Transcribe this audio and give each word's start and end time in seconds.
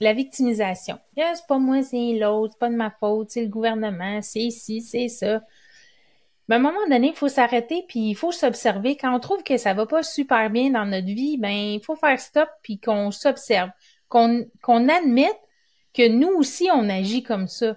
la 0.00 0.12
victimisation. 0.12 0.98
c'est 1.16 1.46
pas 1.48 1.58
moi, 1.58 1.82
c'est 1.82 2.18
l'autre, 2.18 2.54
c'est 2.54 2.58
pas 2.58 2.68
de 2.68 2.76
ma 2.76 2.90
faute, 2.90 3.30
c'est 3.30 3.42
le 3.42 3.48
gouvernement, 3.48 4.20
c'est 4.22 4.40
ici, 4.40 4.80
c'est 4.80 5.08
ça. 5.08 5.42
Mais 6.48 6.56
à 6.56 6.58
un 6.58 6.62
moment 6.62 6.86
donné, 6.88 7.08
il 7.08 7.16
faut 7.16 7.28
s'arrêter 7.28 7.84
puis 7.88 8.10
il 8.10 8.14
faut 8.14 8.30
s'observer. 8.30 8.96
Quand 8.96 9.14
on 9.14 9.20
trouve 9.20 9.42
que 9.42 9.56
ça 9.56 9.74
va 9.74 9.86
pas 9.86 10.02
super 10.02 10.48
bien 10.50 10.70
dans 10.70 10.84
notre 10.84 11.06
vie, 11.06 11.38
ben 11.38 11.50
il 11.50 11.82
faut 11.82 11.96
faire 11.96 12.20
stop 12.20 12.48
puis 12.62 12.78
qu'on 12.78 13.10
s'observe, 13.10 13.70
qu'on 14.08 14.44
admette 14.68 15.40
que 15.92 16.08
nous 16.08 16.28
aussi 16.28 16.68
on 16.72 16.88
agit 16.88 17.22
comme 17.22 17.48
ça, 17.48 17.76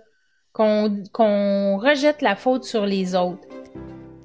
qu'on 0.53 1.03
qu'on 1.13 1.77
rejette 1.77 2.21
la 2.21 2.35
faute 2.35 2.65
sur 2.65 2.85
les 2.85 3.15
autres. 3.15 3.47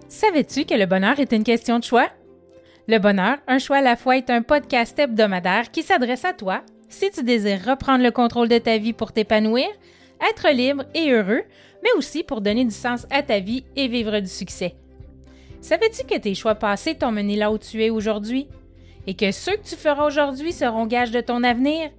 Savais-tu 0.09 0.65
que 0.65 0.75
le 0.75 0.87
bonheur 0.87 1.19
est 1.21 1.33
une 1.33 1.45
question 1.45 1.79
de 1.79 1.85
choix? 1.85 2.09
Le 2.87 2.99
bonheur, 2.99 3.39
un 3.47 3.59
choix 3.59 3.79
à 3.79 3.83
la 3.83 3.97
fois, 3.97 4.19
est 4.19 4.29
un 4.29 4.43
podcast 4.43 4.99
hebdomadaire 4.99 5.71
qui 5.71 5.83
s'adresse 5.83 6.27
à 6.27 6.35
toi 6.35 6.63
si 6.95 7.11
tu 7.11 7.25
désires 7.25 7.65
reprendre 7.67 8.05
le 8.05 8.13
contrôle 8.13 8.49
de 8.49 8.59
ta 8.59 8.79
vie 8.79 8.93
pour 8.93 9.13
t'épanouir, 9.13 9.67
être 10.31 10.49
libre 10.55 10.85
et 10.95 11.11
heureux, 11.11 11.43
mais 11.83 11.91
aussi 11.97 12.23
pour 12.23 12.41
donner 12.41 12.65
du 12.65 12.71
sens 12.71 13.07
à 13.11 13.23
ta 13.23 13.41
vie 13.41 13.65
et 13.75 13.89
vivre 13.89 14.21
du 14.21 14.29
succès. 14.29 14.77
Savais-tu 15.61 16.07
que 16.07 16.19
tes 16.19 16.35
choix 16.35 16.55
passés 16.55 16.95
t'ont 16.95 17.11
mené 17.11 17.35
là 17.35 17.51
où 17.51 17.59
tu 17.59 17.83
es 17.83 17.91
aujourd'hui? 17.91 18.47
Et 19.09 19.15
que 19.15 19.33
ceux 19.33 19.57
que 19.57 19.69
tu 19.69 19.75
feras 19.75 20.07
aujourd'hui 20.07 20.53
seront 20.53 20.87
gages 20.87 21.11
de 21.11 21.21
ton 21.21 21.43
avenir? 21.43 21.91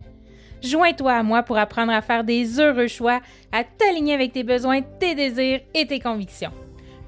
Joins-toi 0.63 1.11
à 1.11 1.23
moi 1.23 1.43
pour 1.43 1.57
apprendre 1.57 1.91
à 1.91 2.01
faire 2.01 2.23
des 2.23 2.59
heureux 2.59 2.87
choix, 2.87 3.19
à 3.51 3.63
t'aligner 3.65 4.13
avec 4.13 4.31
tes 4.31 4.43
besoins, 4.43 4.81
tes 4.81 5.13
désirs 5.13 5.59
et 5.73 5.85
tes 5.85 5.99
convictions. 5.99 6.51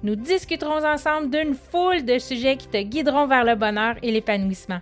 Nous 0.03 0.15
discuterons 0.15 0.85
ensemble 0.85 1.29
d'une 1.29 1.55
foule 1.55 2.03
de 2.03 2.19
sujets 2.19 2.57
qui 2.57 2.67
te 2.67 2.81
guideront 2.81 3.27
vers 3.27 3.45
le 3.45 3.55
bonheur 3.55 3.95
et 4.03 4.11
l'épanouissement. 4.11 4.81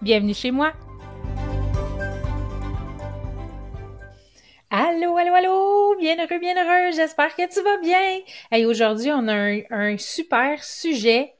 Bienvenue 0.00 0.34
chez 0.34 0.52
moi! 0.52 0.72
Allô, 4.70 5.16
allô, 5.16 5.34
allô! 5.34 5.96
Bien 5.98 6.16
heureux, 6.18 6.38
bien 6.38 6.54
heureux! 6.54 6.92
J'espère 6.94 7.34
que 7.34 7.52
tu 7.52 7.60
vas 7.64 7.78
bien! 7.78 8.20
Hey, 8.52 8.64
aujourd'hui, 8.64 9.10
on 9.10 9.26
a 9.26 9.56
un, 9.70 9.98
super 9.98 10.62
sujet. 10.62 11.34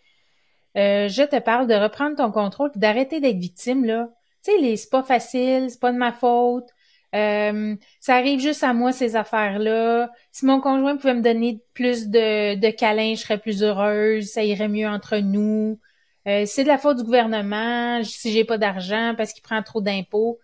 Euh, 0.77 1.07
je 1.09 1.23
te 1.23 1.39
parle 1.39 1.69
de 1.69 1.75
reprendre 1.75 2.17
ton 2.17 2.33
contrôle 2.33 2.73
d'arrêter 2.75 3.21
d'être 3.21 3.39
victime, 3.39 3.85
là. 3.85 4.09
Tu 4.45 4.51
sais, 4.51 4.77
c'est 4.77 4.91
pas 4.91 5.05
facile, 5.05 5.71
c'est 5.71 5.81
pas 5.81 5.93
de 5.93 5.99
ma 5.99 6.11
faute. 6.11 6.69
Euh, 7.15 7.77
ça 8.01 8.17
arrive 8.17 8.41
juste 8.41 8.65
à 8.65 8.73
moi, 8.73 8.91
ces 8.91 9.15
affaires-là. 9.15 10.11
Si 10.33 10.47
mon 10.47 10.61
conjoint 10.61 10.97
pouvait 10.97 11.15
me 11.15 11.23
donner 11.23 11.63
plus 11.75 12.09
de 12.09 12.71
câlins, 12.71 13.15
je 13.15 13.21
serais 13.21 13.39
plus 13.39 13.63
heureuse, 13.63 14.31
ça 14.31 14.43
irait 14.43 14.67
mieux 14.67 14.89
entre 14.89 15.19
nous. 15.19 15.79
Euh, 16.29 16.45
c'est 16.47 16.63
de 16.63 16.69
la 16.69 16.79
faute 16.79 16.99
du 16.99 17.05
gouvernement 17.05 18.03
si 18.05 18.33
j'ai 18.33 18.45
pas 18.45 18.59
d'argent 18.59 19.15
parce 19.17 19.33
qu'il 19.33 19.43
prend 19.43 19.63
trop 19.63 19.81
d'impôts. 19.81 20.39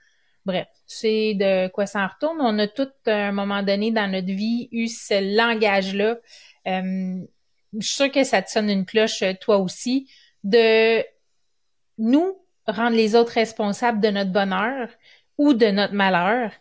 Bref, 0.47 0.67
c'est 0.87 1.35
de 1.35 1.69
quoi 1.69 1.87
ça 1.87 2.01
en 2.01 2.09
retourne. 2.09 2.39
On 2.41 2.59
a 2.59 2.67
tout 2.67 2.89
à 3.07 3.29
un 3.29 3.33
moment 3.33 3.63
donné 3.63 3.91
dans 3.91 4.11
notre 4.11 4.27
vie 4.27 4.69
eu 4.73 4.89
ce 4.89 5.37
langage-là. 5.37 6.17
Euh, 6.67 7.21
je 7.79 7.87
suis 7.87 7.97
sûre 7.97 8.11
que 8.13 8.25
ça 8.25 8.41
te 8.41 8.51
sonne 8.51 8.71
une 8.71 8.87
cloche, 8.87 9.23
toi 9.41 9.59
aussi, 9.59 10.09
de 10.43 11.03
nous 11.99 12.39
rendre 12.67 12.97
les 12.97 13.15
autres 13.15 13.33
responsables 13.33 14.01
de 14.01 14.09
notre 14.09 14.33
bonheur 14.33 14.89
ou 15.39 15.53
de 15.55 15.67
notre 15.67 15.95
malheur. 15.95 16.53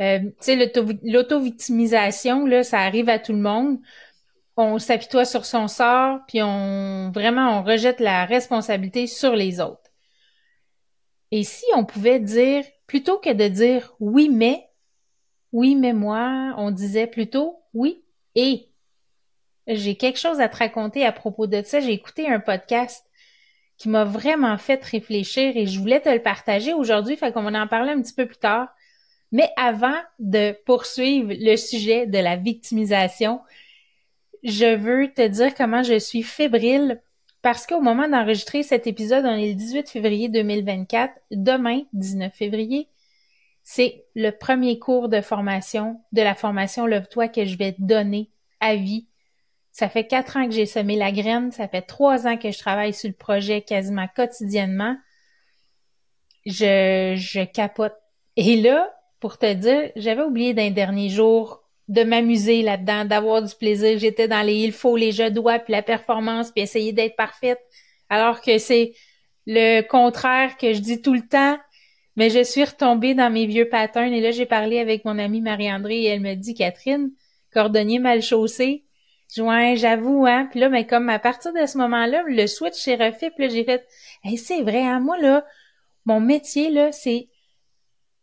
Euh, 0.00 0.20
tu 0.20 0.56
sais, 0.56 0.72
l'auto-victimisation, 1.04 2.46
là, 2.46 2.62
ça 2.62 2.80
arrive 2.80 3.10
à 3.10 3.18
tout 3.18 3.32
le 3.32 3.40
monde. 3.40 3.78
On 4.62 4.78
s'apitoie 4.78 5.24
sur 5.24 5.46
son 5.46 5.68
sort, 5.68 6.20
puis 6.28 6.42
on 6.42 7.10
vraiment 7.12 7.58
on 7.58 7.62
rejette 7.62 8.00
la 8.00 8.26
responsabilité 8.26 9.06
sur 9.06 9.34
les 9.34 9.60
autres. 9.60 9.90
Et 11.30 11.44
si 11.44 11.64
on 11.74 11.84
pouvait 11.84 12.20
dire, 12.20 12.64
plutôt 12.86 13.18
que 13.18 13.32
de 13.32 13.48
dire 13.48 13.94
oui 14.00 14.28
mais, 14.28 14.68
oui 15.52 15.76
mais 15.76 15.92
moi, 15.92 16.54
on 16.58 16.70
disait 16.70 17.06
plutôt 17.06 17.62
oui 17.74 18.04
et. 18.34 18.66
J'ai 19.66 19.94
quelque 19.94 20.18
chose 20.18 20.40
à 20.40 20.48
te 20.48 20.56
raconter 20.56 21.04
à 21.04 21.12
propos 21.12 21.46
de 21.46 21.62
ça. 21.62 21.78
J'ai 21.78 21.92
écouté 21.92 22.28
un 22.28 22.40
podcast 22.40 23.06
qui 23.76 23.88
m'a 23.88 24.04
vraiment 24.04 24.58
fait 24.58 24.82
réfléchir 24.82 25.56
et 25.56 25.66
je 25.66 25.78
voulais 25.78 26.00
te 26.00 26.08
le 26.08 26.20
partager 26.20 26.72
aujourd'hui, 26.72 27.16
fait 27.16 27.32
qu'on 27.32 27.42
va 27.42 27.62
en 27.62 27.68
parler 27.68 27.92
un 27.92 28.02
petit 28.02 28.14
peu 28.14 28.26
plus 28.26 28.38
tard. 28.38 28.68
Mais 29.32 29.48
avant 29.56 29.96
de 30.18 30.56
poursuivre 30.66 31.32
le 31.32 31.56
sujet 31.56 32.06
de 32.06 32.18
la 32.18 32.36
victimisation, 32.36 33.40
je 34.42 34.74
veux 34.74 35.12
te 35.12 35.26
dire 35.26 35.54
comment 35.54 35.82
je 35.82 35.98
suis 35.98 36.22
fébrile 36.22 37.00
parce 37.42 37.66
qu'au 37.66 37.80
moment 37.80 38.08
d'enregistrer 38.08 38.62
cet 38.62 38.86
épisode, 38.86 39.24
on 39.24 39.34
est 39.34 39.48
le 39.48 39.54
18 39.54 39.88
février 39.88 40.28
2024. 40.28 41.14
Demain, 41.30 41.82
19 41.94 42.32
février, 42.34 42.88
c'est 43.62 44.04
le 44.14 44.30
premier 44.30 44.78
cours 44.78 45.08
de 45.08 45.20
formation 45.20 46.00
de 46.12 46.22
la 46.22 46.34
formation 46.34 46.86
Love-toi 46.86 47.28
que 47.28 47.44
je 47.44 47.56
vais 47.56 47.74
donner 47.78 48.30
à 48.60 48.76
vie 48.76 49.06
ça 49.72 49.88
fait 49.88 50.06
quatre 50.06 50.36
ans 50.36 50.46
que 50.46 50.54
j'ai 50.54 50.66
semé 50.66 50.96
la 50.96 51.12
graine. 51.12 51.52
Ça 51.52 51.68
fait 51.68 51.82
trois 51.82 52.26
ans 52.26 52.36
que 52.36 52.50
je 52.50 52.58
travaille 52.58 52.92
sur 52.92 53.08
le 53.08 53.14
projet 53.14 53.62
quasiment 53.62 54.08
quotidiennement. 54.14 54.96
Je, 56.46 57.14
je 57.16 57.44
capote. 57.44 57.94
Et 58.36 58.60
là, 58.60 58.92
pour 59.20 59.38
te 59.38 59.52
dire, 59.52 59.90
j'avais 59.96 60.22
oublié 60.22 60.54
d'un 60.54 60.70
dernier 60.70 61.08
jour 61.08 61.59
de 61.90 62.04
m'amuser 62.04 62.62
là-dedans, 62.62 63.04
d'avoir 63.04 63.42
du 63.42 63.54
plaisir. 63.54 63.98
J'étais 63.98 64.28
dans 64.28 64.42
les 64.46 64.54
il 64.54 64.72
faut, 64.72 64.96
les 64.96 65.10
je 65.10 65.28
dois, 65.28 65.58
puis 65.58 65.72
la 65.72 65.82
performance, 65.82 66.52
puis 66.52 66.62
essayer 66.62 66.92
d'être 66.92 67.16
parfaite. 67.16 67.60
Alors 68.08 68.40
que 68.40 68.58
c'est 68.58 68.92
le 69.46 69.82
contraire 69.82 70.56
que 70.56 70.72
je 70.72 70.78
dis 70.78 71.02
tout 71.02 71.14
le 71.14 71.26
temps. 71.26 71.58
Mais 72.16 72.30
je 72.30 72.42
suis 72.42 72.64
retombée 72.64 73.14
dans 73.14 73.30
mes 73.30 73.46
vieux 73.46 73.68
patterns. 73.68 74.12
Et 74.12 74.20
là, 74.20 74.30
j'ai 74.30 74.46
parlé 74.46 74.78
avec 74.78 75.04
mon 75.04 75.18
amie 75.18 75.40
Marie-André 75.40 76.02
et 76.02 76.06
elle 76.06 76.20
me 76.20 76.34
dit, 76.34 76.54
Catherine, 76.54 77.10
cordonnier 77.52 77.98
mal 77.98 78.22
chaussé, 78.22 78.84
Joint, 79.34 79.76
j'avoue, 79.76 80.26
hein. 80.26 80.48
Puis 80.50 80.58
là, 80.60 80.68
mais 80.68 80.86
comme 80.86 81.08
à 81.08 81.18
partir 81.18 81.52
de 81.52 81.64
ce 81.64 81.78
moment-là, 81.78 82.24
le 82.26 82.46
switch 82.46 82.74
s'est 82.74 82.96
refait, 82.96 83.30
puis 83.30 83.46
là, 83.46 83.52
j'ai 83.52 83.64
fait 83.64 83.86
hey, 84.24 84.36
c'est 84.36 84.62
vrai, 84.62 84.82
hein, 84.82 84.98
moi, 84.98 85.18
là, 85.18 85.44
mon 86.04 86.20
métier, 86.20 86.70
là, 86.70 86.90
c'est 86.90 87.28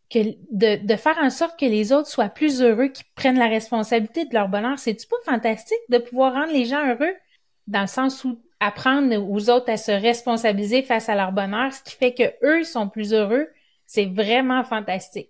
que 0.10 0.20
de, 0.52 0.96
faire 0.96 1.18
en 1.22 1.30
sorte 1.30 1.60
que 1.60 1.66
les 1.66 1.92
autres 1.92 2.08
soient 2.08 2.30
plus 2.30 2.62
heureux, 2.62 2.88
qu'ils 2.88 3.06
prennent 3.16 3.40
la 3.40 3.48
responsabilité 3.48 4.26
de 4.26 4.34
leur 4.34 4.48
bonheur. 4.48 4.80
C'est-tu 4.80 5.08
pas 5.08 5.18
fantastique 5.26 5.78
de 5.90 5.98
pouvoir 5.98 6.34
rendre 6.34 6.54
les 6.54 6.66
gens 6.66 6.86
heureux? 6.86 7.14
Dans 7.68 7.82
le 7.82 7.88
sens 7.88 8.24
où 8.24 8.40
apprendre 8.60 9.16
aux 9.30 9.50
autres 9.50 9.70
à 9.70 9.78
se 9.78 9.92
responsabiliser 9.92 10.82
face 10.82 11.10
à 11.10 11.16
leur 11.16 11.32
bonheur, 11.32 11.74
ce 11.74 11.84
qui 11.84 11.96
fait 11.96 12.14
que 12.14 12.34
eux 12.44 12.64
sont 12.64 12.88
plus 12.88 13.14
heureux, 13.14 13.48
c'est 13.86 14.06
vraiment 14.06 14.64
fantastique. 14.64 15.30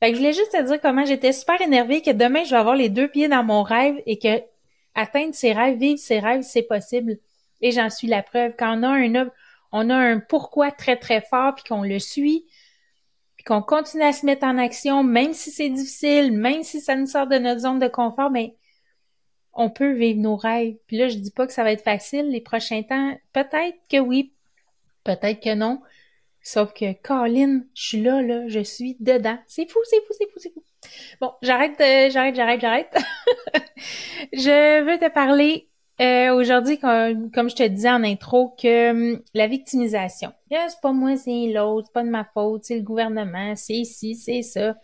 Fait 0.00 0.10
que 0.10 0.14
je 0.14 0.20
voulais 0.20 0.32
juste 0.32 0.52
te 0.52 0.62
dire 0.62 0.80
comment 0.80 1.04
j'étais 1.04 1.32
super 1.32 1.60
énervée 1.60 2.00
que 2.00 2.10
demain 2.10 2.44
je 2.44 2.50
vais 2.50 2.56
avoir 2.56 2.76
les 2.76 2.88
deux 2.88 3.08
pieds 3.08 3.28
dans 3.28 3.44
mon 3.44 3.62
rêve 3.62 3.96
et 4.06 4.18
que 4.18 4.42
atteindre 4.94 5.34
ses 5.34 5.52
rêves, 5.52 5.78
vivre 5.78 5.98
ses 5.98 6.20
rêves, 6.20 6.42
c'est 6.42 6.62
possible. 6.62 7.18
Et 7.60 7.72
j'en 7.72 7.90
suis 7.90 8.06
la 8.06 8.22
preuve. 8.22 8.52
Quand 8.58 8.78
on 8.78 8.82
a 8.82 8.88
un, 8.90 9.30
on 9.72 9.90
a 9.90 9.96
un 9.96 10.20
pourquoi 10.20 10.70
très, 10.70 10.96
très 10.96 11.20
fort, 11.20 11.54
puis 11.54 11.64
qu'on 11.64 11.82
le 11.82 11.98
suit, 11.98 12.44
qu'on 13.46 13.62
continue 13.62 14.02
à 14.02 14.12
se 14.12 14.24
mettre 14.24 14.46
en 14.46 14.58
action, 14.58 15.02
même 15.02 15.34
si 15.34 15.50
c'est 15.50 15.68
difficile, 15.68 16.32
même 16.32 16.62
si 16.62 16.80
ça 16.80 16.96
nous 16.96 17.06
sort 17.06 17.26
de 17.26 17.36
notre 17.36 17.60
zone 17.60 17.78
de 17.78 17.88
confort, 17.88 18.30
mais 18.30 18.48
ben, 18.48 18.54
on 19.54 19.70
peut 19.70 19.92
vivre 19.92 20.20
nos 20.20 20.36
rêves. 20.36 20.76
Puis 20.86 20.96
là, 20.96 21.08
je 21.08 21.16
dis 21.18 21.30
pas 21.30 21.46
que 21.46 21.52
ça 21.52 21.62
va 21.62 21.72
être 21.72 21.84
facile 21.84 22.30
les 22.30 22.40
prochains 22.40 22.82
temps. 22.82 23.16
Peut-être 23.32 23.78
que 23.90 23.98
oui, 23.98 24.32
peut-être 25.04 25.40
que 25.40 25.54
non. 25.54 25.80
Sauf 26.40 26.74
que, 26.74 26.92
Colin, 27.02 27.62
je 27.74 27.82
suis 27.82 28.02
là, 28.02 28.20
là, 28.20 28.48
je 28.48 28.60
suis 28.60 28.96
dedans. 29.00 29.38
C'est 29.46 29.70
fou, 29.70 29.78
c'est 29.84 30.00
fou, 30.06 30.12
c'est 30.18 30.30
fou, 30.30 30.38
c'est 30.38 30.52
fou. 30.52 30.62
Bon, 31.20 31.32
j'arrête, 31.40 31.80
euh, 31.80 32.10
j'arrête, 32.10 32.34
j'arrête, 32.34 32.60
j'arrête. 32.60 32.94
je 34.32 34.82
veux 34.82 34.98
te 34.98 35.10
parler 35.10 35.68
euh, 36.00 36.34
aujourd'hui, 36.34 36.78
comme, 36.78 37.48
je 37.48 37.54
te 37.54 37.66
disais 37.66 37.90
en 37.90 38.02
intro, 38.02 38.54
que 38.60 38.90
hum, 38.90 39.22
la 39.32 39.46
victimisation. 39.46 40.32
c'est 40.50 40.80
pas 40.82 40.92
moi, 40.92 41.16
c'est 41.16 41.52
l'autre, 41.52 41.88
c'est 41.88 41.92
pas 41.92 42.02
de 42.02 42.10
ma 42.10 42.24
faute, 42.24 42.64
c'est 42.64 42.76
le 42.76 42.82
gouvernement, 42.82 43.54
c'est 43.56 43.74
ici, 43.74 44.16
c'est 44.16 44.42
ça. 44.42 44.76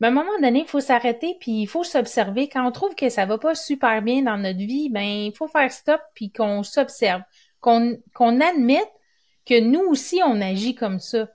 Mais 0.00 0.08
à 0.08 0.10
un 0.10 0.14
moment 0.14 0.38
donné, 0.42 0.60
il 0.60 0.66
faut 0.66 0.80
s'arrêter 0.80 1.36
puis 1.40 1.62
il 1.62 1.66
faut 1.66 1.84
s'observer. 1.84 2.48
Quand 2.48 2.66
on 2.66 2.72
trouve 2.72 2.94
que 2.96 3.08
ça 3.08 3.24
va 3.24 3.38
pas 3.38 3.54
super 3.54 4.02
bien 4.02 4.22
dans 4.22 4.36
notre 4.36 4.58
vie, 4.58 4.90
ben 4.90 5.02
il 5.02 5.32
faut 5.32 5.46
faire 5.46 5.70
stop 5.70 6.00
puis 6.14 6.32
qu'on 6.32 6.64
s'observe, 6.64 7.22
qu'on 7.60 7.96
qu'on 8.12 8.40
admette 8.40 8.90
que 9.46 9.60
nous 9.60 9.80
aussi 9.80 10.20
on 10.24 10.40
agit 10.40 10.74
comme 10.74 10.98
ça 10.98 11.28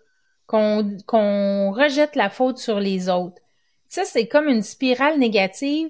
qu'on 0.47 0.97
qu'on 1.06 1.71
rejette 1.71 2.15
la 2.15 2.29
faute 2.29 2.57
sur 2.57 2.79
les 2.79 3.09
autres. 3.09 3.41
Ça, 3.88 4.03
c'est 4.06 4.27
comme 4.27 4.47
une 4.47 4.63
spirale 4.63 5.19
négative. 5.19 5.89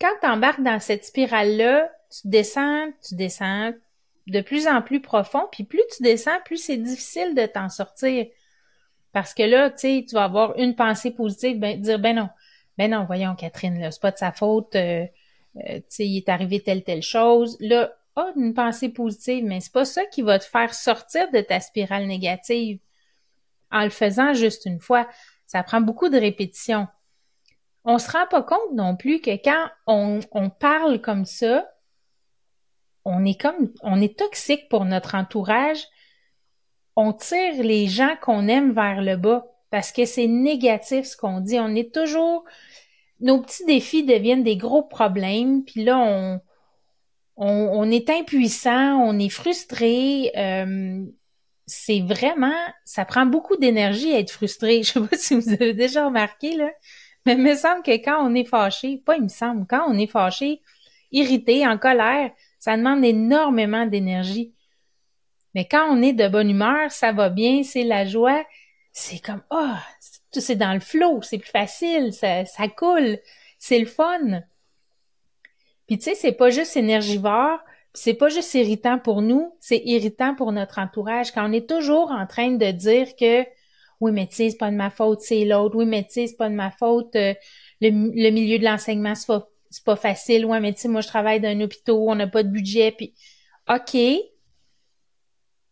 Quand 0.00 0.12
tu 0.20 0.28
embarques 0.28 0.62
dans 0.62 0.80
cette 0.80 1.04
spirale-là, 1.04 1.90
tu 2.20 2.28
descends, 2.28 2.90
tu 3.06 3.14
descends 3.14 3.72
de 4.26 4.40
plus 4.40 4.66
en 4.68 4.82
plus 4.82 5.00
profond, 5.00 5.46
puis 5.52 5.64
plus 5.64 5.82
tu 5.96 6.02
descends, 6.02 6.40
plus 6.44 6.56
c'est 6.58 6.76
difficile 6.76 7.34
de 7.34 7.46
t'en 7.46 7.68
sortir. 7.68 8.26
Parce 9.12 9.34
que 9.34 9.42
là, 9.42 9.70
tu 9.70 9.78
sais, 9.80 10.06
tu 10.08 10.14
vas 10.14 10.24
avoir 10.24 10.56
une 10.58 10.74
pensée 10.74 11.10
positive, 11.10 11.58
ben, 11.58 11.80
dire, 11.80 11.98
ben 11.98 12.16
non, 12.16 12.28
ben 12.78 12.90
non, 12.90 13.04
voyons, 13.04 13.34
Catherine, 13.34 13.78
là, 13.78 13.90
c'est 13.90 14.00
pas 14.00 14.10
de 14.10 14.18
sa 14.18 14.32
faute, 14.32 14.74
euh, 14.76 15.04
euh, 15.56 15.78
tu 15.78 15.84
sais, 15.88 16.06
il 16.06 16.16
est 16.16 16.28
arrivé 16.28 16.60
telle, 16.60 16.82
telle 16.82 17.02
chose. 17.02 17.56
Là, 17.60 17.92
ah, 18.16 18.30
une 18.36 18.54
pensée 18.54 18.88
positive, 18.88 19.44
mais 19.44 19.60
c'est 19.60 19.72
pas 19.72 19.84
ça 19.84 20.04
qui 20.06 20.22
va 20.22 20.38
te 20.38 20.44
faire 20.44 20.72
sortir 20.72 21.30
de 21.32 21.40
ta 21.40 21.60
spirale 21.60 22.06
négative. 22.06 22.78
En 23.70 23.82
le 23.82 23.90
faisant 23.90 24.34
juste 24.34 24.66
une 24.66 24.80
fois, 24.80 25.08
ça 25.46 25.62
prend 25.62 25.80
beaucoup 25.80 26.08
de 26.08 26.18
répétition. 26.18 26.86
On 27.84 27.98
se 27.98 28.10
rend 28.10 28.26
pas 28.30 28.42
compte 28.42 28.72
non 28.72 28.96
plus 28.96 29.20
que 29.20 29.32
quand 29.32 29.68
on, 29.86 30.20
on 30.32 30.48
parle 30.48 31.00
comme 31.00 31.24
ça, 31.24 31.68
on 33.04 33.24
est 33.24 33.40
comme, 33.40 33.72
on 33.82 34.00
est 34.00 34.18
toxique 34.18 34.68
pour 34.68 34.84
notre 34.84 35.14
entourage. 35.14 35.84
On 36.96 37.12
tire 37.12 37.62
les 37.62 37.86
gens 37.86 38.14
qu'on 38.22 38.48
aime 38.48 38.72
vers 38.72 39.02
le 39.02 39.16
bas 39.16 39.46
parce 39.70 39.92
que 39.92 40.04
c'est 40.04 40.26
négatif 40.26 41.06
ce 41.06 41.16
qu'on 41.16 41.40
dit. 41.40 41.58
On 41.58 41.74
est 41.74 41.92
toujours, 41.92 42.44
nos 43.20 43.42
petits 43.42 43.64
défis 43.66 44.04
deviennent 44.04 44.44
des 44.44 44.56
gros 44.56 44.82
problèmes. 44.82 45.64
Puis 45.64 45.84
là, 45.84 45.98
on, 45.98 46.40
on, 47.36 47.90
est 47.90 48.08
impuissant, 48.10 48.96
on 49.00 49.18
est 49.18 49.28
frustré. 49.28 50.30
Euh, 50.36 51.04
c'est 51.66 52.00
vraiment, 52.00 52.54
ça 52.84 53.04
prend 53.04 53.26
beaucoup 53.26 53.56
d'énergie 53.56 54.14
à 54.14 54.20
être 54.20 54.30
frustré. 54.30 54.82
Je 54.82 54.92
sais 54.92 55.00
pas 55.00 55.16
si 55.16 55.34
vous 55.34 55.52
avez 55.52 55.74
déjà 55.74 56.06
remarqué 56.06 56.56
là, 56.56 56.70
mais 57.26 57.32
il 57.32 57.42
me 57.42 57.54
semble 57.54 57.82
que 57.82 57.92
quand 57.92 58.24
on 58.24 58.34
est 58.34 58.44
fâché, 58.44 59.02
pas 59.04 59.16
il 59.16 59.24
me 59.24 59.28
semble, 59.28 59.66
quand 59.68 59.84
on 59.88 59.98
est 59.98 60.06
fâché, 60.06 60.60
irrité, 61.10 61.66
en 61.66 61.78
colère, 61.78 62.30
ça 62.64 62.78
demande 62.78 63.04
énormément 63.04 63.84
d'énergie. 63.84 64.54
Mais 65.54 65.68
quand 65.68 65.86
on 65.90 66.00
est 66.00 66.14
de 66.14 66.26
bonne 66.28 66.48
humeur, 66.48 66.90
ça 66.90 67.12
va 67.12 67.28
bien, 67.28 67.62
c'est 67.62 67.84
la 67.84 68.06
joie, 68.06 68.42
c'est 68.90 69.18
comme 69.18 69.42
ah, 69.50 69.76
oh, 69.76 70.40
c'est 70.40 70.56
dans 70.56 70.72
le 70.72 70.80
flot, 70.80 71.20
c'est 71.20 71.36
plus 71.36 71.50
facile, 71.50 72.14
ça, 72.14 72.46
ça 72.46 72.68
coule, 72.68 73.18
c'est 73.58 73.78
le 73.78 73.84
fun. 73.84 74.40
Puis 75.86 75.98
tu 75.98 76.04
sais, 76.04 76.14
c'est 76.14 76.32
pas 76.32 76.48
juste 76.48 76.74
énergivore, 76.78 77.58
c'est 77.92 78.14
pas 78.14 78.30
juste 78.30 78.54
irritant 78.54 78.98
pour 78.98 79.20
nous, 79.20 79.54
c'est 79.60 79.82
irritant 79.84 80.34
pour 80.34 80.50
notre 80.50 80.78
entourage. 80.78 81.32
Quand 81.32 81.46
on 81.46 81.52
est 81.52 81.68
toujours 81.68 82.12
en 82.12 82.26
train 82.26 82.52
de 82.52 82.70
dire 82.70 83.14
que 83.14 83.44
oui, 84.00 84.10
mais 84.10 84.26
tu 84.26 84.36
sais, 84.36 84.50
c'est 84.50 84.56
pas 84.56 84.70
de 84.70 84.76
ma 84.76 84.88
faute, 84.88 85.20
c'est 85.20 85.44
l'autre. 85.44 85.76
Oui, 85.76 85.84
mais 85.84 86.04
tu 86.04 86.12
sais, 86.12 86.26
c'est 86.28 86.36
pas 86.38 86.48
de 86.48 86.54
ma 86.54 86.70
faute. 86.70 87.14
Euh, 87.14 87.34
le, 87.82 87.90
le, 87.90 88.30
milieu 88.30 88.58
de 88.58 88.64
l'enseignement, 88.64 89.12
pas, 89.26 89.50
c'est 89.74 89.82
pas 89.82 89.96
facile. 89.96 90.46
Ouais, 90.46 90.60
mais 90.60 90.72
tu 90.72 90.82
sais, 90.82 90.88
moi, 90.88 91.00
je 91.00 91.08
travaille 91.08 91.40
dans 91.40 91.48
un 91.48 91.60
hôpital, 91.60 91.96
on 91.96 92.14
n'a 92.14 92.28
pas 92.28 92.44
de 92.44 92.48
budget, 92.48 92.92
puis 92.92 93.12
OK. 93.68 93.96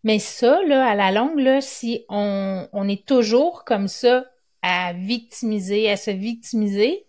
Mais 0.02 0.19
ça, 0.19 0.60
là, 0.64 0.88
à 0.88 0.96
la 0.96 1.12
longue, 1.12 1.38
là, 1.38 1.60
si 1.60 2.04
on, 2.08 2.69
on 2.72 2.88
est 2.88 3.06
toujours 3.06 3.64
comme 3.64 3.87
ça 3.87 4.25
à 4.60 4.93
victimiser, 4.93 5.88
à 5.88 5.96
se 5.96 6.10
victimiser, 6.10 7.06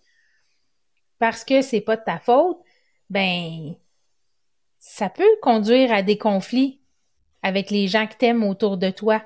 parce 1.18 1.44
que 1.44 1.64
c'est 1.64 1.82
pas 1.82 1.98
de 1.98 2.04
ta 2.04 2.20
faute, 2.20 2.60
ben, 3.10 3.74
ça 4.78 5.10
peut 5.10 5.24
conduire 5.42 5.92
à 5.92 6.04
des 6.04 6.20
conflits 6.20 6.80
avec 7.42 7.72
les 7.72 7.88
gens 7.88 8.06
que 8.06 8.16
t'aimes 8.16 8.44
autour 8.44 8.78
de 8.78 8.92
toi. 8.92 9.24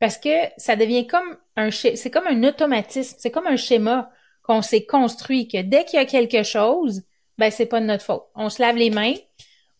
Parce 0.00 0.18
que 0.18 0.28
ça 0.58 0.76
devient 0.76 1.06
comme 1.06 1.38
un, 1.56 1.70
c'est 1.70 2.10
comme 2.10 2.26
un 2.26 2.44
automatisme, 2.44 3.16
c'est 3.18 3.30
comme 3.30 3.46
un 3.46 3.56
schéma 3.56 4.10
qu'on 4.46 4.62
s'est 4.62 4.86
construit 4.86 5.48
que 5.48 5.60
dès 5.62 5.84
qu'il 5.84 5.98
y 5.98 6.02
a 6.02 6.06
quelque 6.06 6.44
chose, 6.44 7.02
ben 7.36 7.50
c'est 7.50 7.66
pas 7.66 7.80
de 7.80 7.86
notre 7.86 8.04
faute. 8.04 8.24
On 8.34 8.48
se 8.48 8.62
lave 8.62 8.76
les 8.76 8.90
mains, 8.90 9.14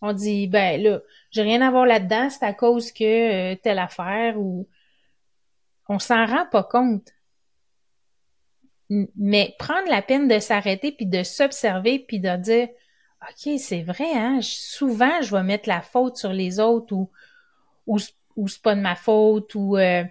on 0.03 0.13
dit 0.13 0.49
ben 0.49 0.83
là, 0.83 1.01
j'ai 1.31 1.43
rien 1.43 1.63
à 1.63 1.71
voir 1.71 1.87
là-dedans, 1.87 2.29
c'est 2.31 2.45
à 2.45 2.53
cause 2.53 2.91
que 2.91 3.53
euh, 3.53 3.57
telle 3.63 3.79
affaire 3.79 4.39
ou 4.39 4.69
on 5.89 5.99
s'en 6.01 6.27
rend 6.27 6.47
pas 6.51 6.65
compte. 6.65 7.09
Mais 8.89 9.55
prendre 9.59 9.89
la 9.89 10.03
peine 10.03 10.29
de 10.29 10.39
s'arrêter 10.39 10.93
puis 10.93 11.07
de 11.07 11.23
s'observer 11.23 12.01
puis 12.01 12.21
de 12.21 12.37
dire 12.37 12.69
OK, 13.23 13.59
c'est 13.59 13.83
vrai 13.83 14.13
hein, 14.15 14.41
souvent 14.43 15.23
je 15.23 15.35
vais 15.35 15.43
mettre 15.43 15.69
la 15.69 15.81
faute 15.81 16.17
sur 16.17 16.33
les 16.33 16.61
autres 16.61 16.95
ou 16.95 17.11
ou, 17.87 17.99
ou 18.37 18.49
c'est 18.49 18.63
pas 18.63 18.75
de 18.75 18.81
ma 18.81 18.97
faute 18.97 19.55
ou 19.55 19.77
euh, 19.77 20.05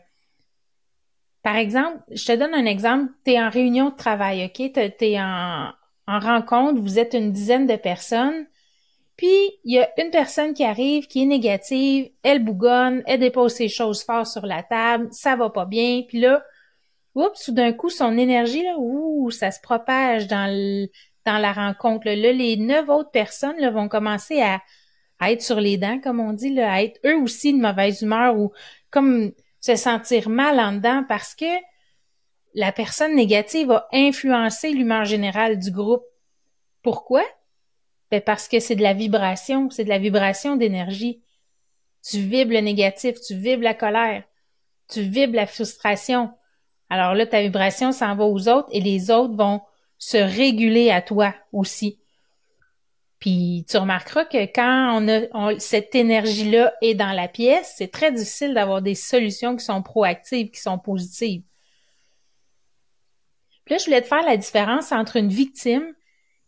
par 1.45 1.57
exemple, 1.57 2.00
je 2.09 2.25
te 2.25 2.36
donne 2.36 2.56
un 2.56 2.65
exemple. 2.65 3.13
Tu 3.24 3.33
es 3.33 3.39
en 3.39 3.51
réunion 3.51 3.92
de 3.92 3.95
travail, 3.95 4.45
OK? 4.45 4.74
Tu 4.74 5.06
es 5.06 5.21
en, 5.21 5.69
en 6.07 6.19
rencontre, 6.19 6.81
vous 6.81 6.97
êtes 6.97 7.13
une 7.13 7.31
dizaine 7.31 7.68
de 7.68 7.75
personnes. 7.75 8.47
Puis, 9.15 9.51
il 9.63 9.75
y 9.75 9.80
a 9.80 9.88
une 10.01 10.09
personne 10.09 10.56
qui 10.56 10.63
arrive, 10.63 11.06
qui 11.06 11.21
est 11.21 11.27
négative, 11.27 12.09
elle 12.24 12.44
bougonne, 12.44 13.03
elle 13.06 13.19
dépose 13.19 13.53
ses 13.53 13.68
choses 13.68 14.01
fortes 14.01 14.25
sur 14.25 14.47
la 14.47 14.63
table, 14.63 15.07
ça 15.12 15.36
va 15.36 15.51
pas 15.51 15.65
bien. 15.65 16.01
Puis 16.07 16.19
là, 16.19 16.44
oups, 17.13 17.45
tout 17.45 17.51
d'un 17.51 17.74
coup, 17.74 17.92
son 17.92 18.18
énergie, 18.18 18.63
là, 18.63 18.74
ouh, 18.80 19.30
ça 19.30 19.51
se 19.51 19.62
propage 19.62 20.25
dans, 20.25 20.88
dans 21.27 21.38
la 21.38 21.53
rencontre. 21.53 22.07
Là. 22.07 22.15
les 22.15 22.57
neuf 22.57 22.89
autres 22.89 23.12
personnes 23.12 23.59
là, 23.59 23.69
vont 23.69 23.88
commencer 23.88 24.42
à, 24.42 24.63
à 25.19 25.31
être 25.31 25.44
sur 25.44 25.62
les 25.62 25.77
dents, 25.77 26.00
comme 26.00 26.19
on 26.19 26.33
dit, 26.33 26.56
là, 26.56 26.74
à 26.74 26.81
être 26.81 27.00
eux 27.06 27.18
aussi 27.18 27.53
de 27.53 27.62
mauvaise 27.62 28.01
humeur 28.01 28.36
ou 28.36 28.51
comme 28.89 29.31
se 29.66 29.76
sentir 29.76 30.30
mal 30.30 30.60
en 30.60 30.74
dedans 30.74 31.04
parce 31.10 31.34
que 31.34 31.52
la 32.54 32.72
personne 32.72 33.16
négative 33.16 33.70
va 33.70 33.88
influencer 33.92 34.72
l'humeur 34.72 35.06
générale 35.06 35.58
du 35.58 35.72
groupe. 35.72 36.04
Pourquoi? 36.84 37.24
Ben 38.12 38.22
parce 38.22 38.48
que 38.48 38.60
c'est 38.60 38.76
de 38.76 38.84
la 38.84 38.94
vibration, 38.94 39.72
c'est 39.72 39.84
de 39.84 39.90
la 39.90 39.98
vibration 39.98 40.56
d'énergie. 40.56 41.24
Tu 42.08 42.20
vibres 42.20 42.54
le 42.54 42.60
négatif, 42.60 43.20
tu 43.20 43.34
vibres 43.34 43.64
la 43.64 43.74
colère, 43.74 44.24
tu 44.88 45.02
vibres 45.02 45.36
la 45.36 45.48
frustration. 45.48 46.32
Alors 46.92 47.16
là, 47.16 47.26
ta 47.26 47.42
vibration 47.42 47.92
s'en 47.92 48.16
va 48.16 48.26
aux 48.26 48.48
autres 48.48 48.70
et 48.72 48.82
les 48.82 49.10
autres 49.10 49.36
vont 49.36 49.62
se 49.98 50.18
réguler 50.18 50.92
à 50.92 51.02
toi 51.02 51.34
aussi. 51.52 52.00
Puis 53.25 53.66
tu 53.68 53.77
remarqueras 53.77 54.25
que 54.25 54.45
quand 54.45 55.04
cette 55.57 55.95
énergie-là 55.95 56.75
est 56.83 56.94
dans 56.94 57.12
la 57.12 57.27
pièce, 57.27 57.74
c'est 57.75 57.88
très 57.88 58.12
difficile 58.12 58.54
d'avoir 58.54 58.83
des 58.83 58.94
solutions 58.94 59.56
qui 59.56 59.66
sont 59.66 59.81
proactives, 59.81 60.51
qui 60.51 60.62
sont 60.62 60.77
positives. 60.77 61.42
Là, 63.68 63.80
je 63.80 63.86
voulais 63.86 64.04
te 64.04 64.07
faire 64.07 64.24
la 64.24 64.38
différence 64.38 64.92
entre 64.92 65.16
une 65.16 65.30
victime 65.30 65.92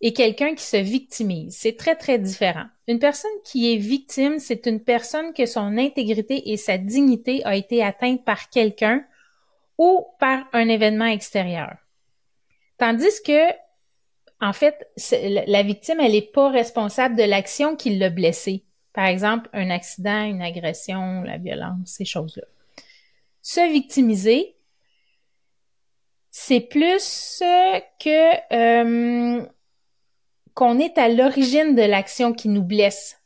et 0.02 0.13
quelqu'un 0.13 0.54
qui 0.54 0.63
se 0.63 0.78
victimise. 0.78 1.58
C'est 1.58 1.78
très, 1.78 1.96
très 1.96 2.20
différent. 2.20 2.68
Une 2.88 3.00
personne 3.00 3.32
qui 3.44 3.74
est 3.74 3.78
victime, 3.78 4.38
c'est 4.38 4.68
une 4.68 4.84
personne 4.84 5.34
que 5.34 5.48
son 5.48 5.80
intégrité 5.80 6.52
et 6.52 6.58
sa 6.58 6.78
dignité 6.78 7.44
a 7.44 7.56
été 7.56 7.84
atteinte 7.84 8.24
par 8.24 8.52
quelqu'un 8.52 9.04
ou 9.80 10.06
par 10.20 10.44
un 10.54 10.70
événement 10.70 11.06
extérieur. 11.06 11.74
Tandis 12.78 13.24
que 13.25 13.67
en 14.39 14.53
fait, 14.53 14.88
la 15.12 15.63
victime, 15.63 16.00
elle 16.00 16.12
n'est 16.12 16.22
pas 16.22 16.50
responsable 16.50 17.15
de 17.15 17.24
l'action 17.24 17.75
qui 17.75 17.98
l'a 17.98 18.10
blessée. 18.10 18.63
Par 18.94 19.06
exemple, 19.06 19.50
un 19.53 19.70
accident, 19.70 20.24
une 20.24 20.41
agression, 20.41 21.22
la 21.24 21.38
violence, 21.38 21.77
ces 21.86 22.06
choses-là. 22.06 22.44
Se 23.41 23.72
victimiser, 23.72 24.56
c'est 26.32 26.62
plus 26.62 27.41
que 28.00 28.53
euh, 28.53 29.46
qu'on 30.53 30.79
est 30.79 30.98
à 30.98 31.10
l'origine 31.10 31.75
de 31.75 31.82
l'action 31.82 32.34
qui 32.34 32.50
nous 32.50 32.63
blesse, 32.63 33.22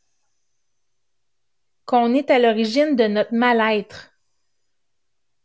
qu'on 1.86 2.14
est 2.14 2.30
à 2.32 2.40
l'origine 2.40 2.96
de 2.96 3.08
notre 3.08 3.34
mal-être. 3.34 4.14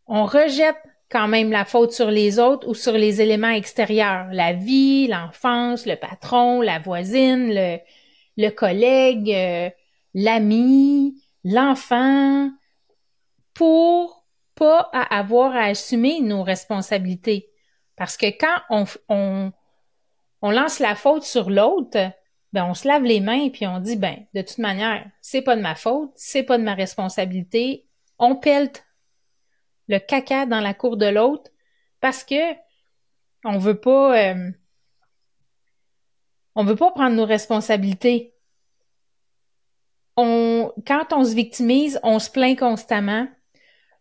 On 0.07 0.27
rejette 0.27 0.83
quand 1.11 1.29
même 1.29 1.51
la 1.51 1.65
faute 1.65 1.93
sur 1.93 2.11
les 2.11 2.39
autres 2.39 2.69
ou 2.69 2.75
sur 2.75 2.93
les 2.93 3.21
éléments 3.21 3.51
extérieurs, 3.51 4.27
la 4.33 4.53
vie, 4.53 5.07
l'enfance, 5.07 5.87
le 5.87 5.97
patron, 5.97 6.61
la 6.61 6.79
voisine, 6.79 7.55
le, 7.55 7.79
le 8.37 8.51
collègue, 8.51 9.31
euh, 9.31 9.71
l'ami, 10.15 11.23
l'enfant, 11.45 12.51
pour 13.55 14.27
pas 14.55 14.91
avoir 14.93 15.55
à 15.55 15.65
assumer 15.65 16.21
nos 16.21 16.43
responsabilités. 16.43 17.51
Parce 17.97 18.17
que 18.17 18.27
quand 18.27 18.59
on, 18.71 18.85
on, 19.09 19.53
on 20.43 20.51
lance 20.51 20.81
la 20.81 20.95
faute 20.95 21.25
sur 21.25 21.51
l'autre, 21.51 21.99
ben 22.53 22.65
on 22.65 22.75
se 22.75 22.89
lave 22.89 23.03
les 23.03 23.21
mains 23.21 23.49
puis 23.51 23.67
on 23.67 23.81
dit 23.81 23.97
ben 23.97 24.27
de 24.35 24.43
toute 24.43 24.59
manière, 24.59 25.05
c'est 25.21 25.43
pas 25.43 25.57
de 25.57 25.61
ma 25.61 25.75
faute, 25.75 26.11
c'est 26.15 26.43
pas 26.43 26.59
de 26.59 26.63
ma 26.63 26.75
responsabilité, 26.75 27.87
on 28.19 28.37
pelte 28.37 28.86
le 29.89 29.99
caca 29.99 30.47
dans 30.47 30.61
la 30.61 30.75
cour 30.75 30.97
de 30.97 31.07
l'autre 31.07 31.51
parce 32.01 32.25
que 32.25 32.55
on 33.45 33.59
veut 33.59 33.81
pas 33.81 34.19
euh, 34.19 34.51
on 36.57 36.65
veut 36.65 36.77
pas 36.77 36.91
prendre 36.91 37.15
nos 37.15 37.27
responsabilités. 37.27 38.35
On, 40.17 40.73
quand 40.87 41.13
on 41.13 41.23
se 41.23 41.35
victimise, 41.35 42.01
on 42.03 42.19
se 42.19 42.31
plaint 42.31 42.59
constamment. 42.59 43.29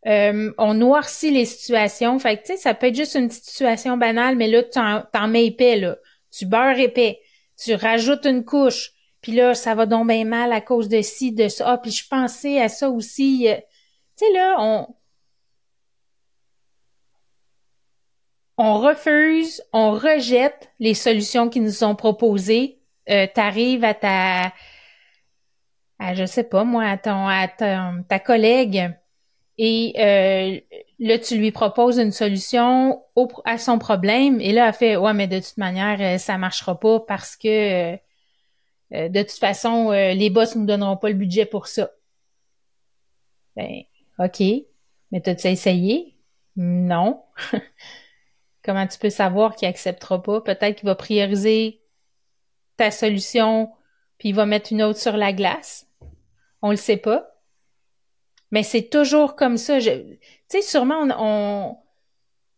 Euh, 0.08 0.54
on 0.58 0.75
noircit 0.75 1.32
les 1.32 1.46
situations. 1.46 2.18
Fait 2.18 2.38
que, 2.38 2.44
tu 2.44 2.54
sais, 2.54 2.58
ça 2.58 2.74
peut 2.74 2.88
être 2.88 2.96
juste 2.96 3.15
une 3.15 3.30
situation 3.30 3.98
banale, 3.98 4.38
mais 4.38 4.48
là, 4.48 4.63
tu 4.63 4.80
t'en 5.12 5.27
mets 5.27 5.48
épais, 5.48 5.75
là. 5.75 5.98
Tu 6.32 6.46
beurres 6.46 6.80
épais. 6.80 7.20
Tu 7.62 7.74
rajoutes 7.74 8.25
une 8.25 8.46
couche. 8.46 8.92
Puis 9.20 9.34
là, 9.34 9.54
ça 9.54 9.75
va 9.75 9.86
donc 9.86 10.08
bien 10.08 10.24
mal 10.24 10.54
à 10.54 10.62
cause 10.62 10.88
de 10.88 11.01
ci, 11.01 11.34
de 11.34 11.50
ça. 11.50 11.74
Ah, 11.74 11.77
puis 11.77 11.92
je 11.92 12.08
pensais 12.08 12.62
à 12.62 12.70
ça 12.70 12.89
aussi. 12.89 13.50
Euh, 13.50 13.56
tu 14.18 14.25
sais, 14.25 14.32
là, 14.32 14.58
on... 14.60 14.88
On 18.58 18.80
refuse, 18.80 19.62
on 19.74 19.92
rejette 19.92 20.72
les 20.80 20.94
solutions 20.94 21.50
qui 21.50 21.60
nous 21.60 21.72
sont 21.72 21.96
proposées. 21.96 22.80
Euh, 23.10 23.28
T'arrives 23.34 23.84
à 23.84 23.94
ta... 23.94 24.54
À, 26.00 26.14
je 26.14 26.26
sais 26.26 26.44
pas, 26.44 26.64
moi, 26.64 26.84
à, 26.84 26.98
ton, 26.98 27.28
à 27.28 27.48
ta 27.48 28.20
collègue 28.20 28.94
et 29.58 29.94
euh, 29.98 30.60
là, 31.00 31.20
tu 31.20 31.38
lui 31.38 31.52
proposes 31.52 31.98
une 31.98 32.12
solution 32.12 33.04
à 33.46 33.58
son 33.58 33.80
problème. 33.80 34.42
Et 34.42 34.52
là, 34.52 34.68
elle 34.68 34.74
fait 34.74 34.98
Ouais, 34.98 35.14
mais 35.14 35.28
de 35.28 35.40
toute 35.40 35.58
manière, 35.58 36.00
euh, 36.02 36.18
ça 36.18 36.38
marchera 36.38 36.80
pas 36.80 37.00
parce 37.00 37.38
que 37.38 37.94
euh, 37.94 37.98
de 38.92 39.22
toute 39.22 39.40
façon, 39.40 39.92
les 39.92 40.30
boss 40.30 40.56
nous 40.56 40.66
donneront 40.66 40.98
pas 40.98 41.10
le 41.10 41.16
budget 41.16 41.46
pour 41.46 41.68
ça. 41.68 41.90
Ben, 43.56 43.84
OK. 44.20 44.42
Mais 45.12 45.22
t'as-tu 45.22 45.48
essayé? 45.48 46.18
Non. 46.56 47.24
Comment 48.65 48.88
tu 48.88 48.98
peux 48.98 49.12
savoir 49.12 49.55
qu'il 49.55 49.67
acceptera 49.67 50.24
pas? 50.24 50.41
Peut-être 50.41 50.77
qu'il 50.77 50.88
va 50.88 50.95
prioriser 50.95 51.81
ta 52.77 52.89
solution, 52.89 53.69
puis 54.17 54.29
il 54.29 54.36
va 54.36 54.48
mettre 54.48 54.74
une 54.74 54.81
autre 54.81 55.00
sur 55.00 55.15
la 55.15 55.34
glace. 55.34 55.88
On 56.63 56.72
le 56.72 56.75
sait 56.75 56.98
pas. 56.98 57.36
Mais 58.50 58.63
c'est 58.63 58.89
toujours 58.89 59.36
comme 59.36 59.57
ça. 59.57 59.79
Tu 59.79 60.17
sais, 60.48 60.63
sûrement, 60.63 61.07
on, 61.19 61.77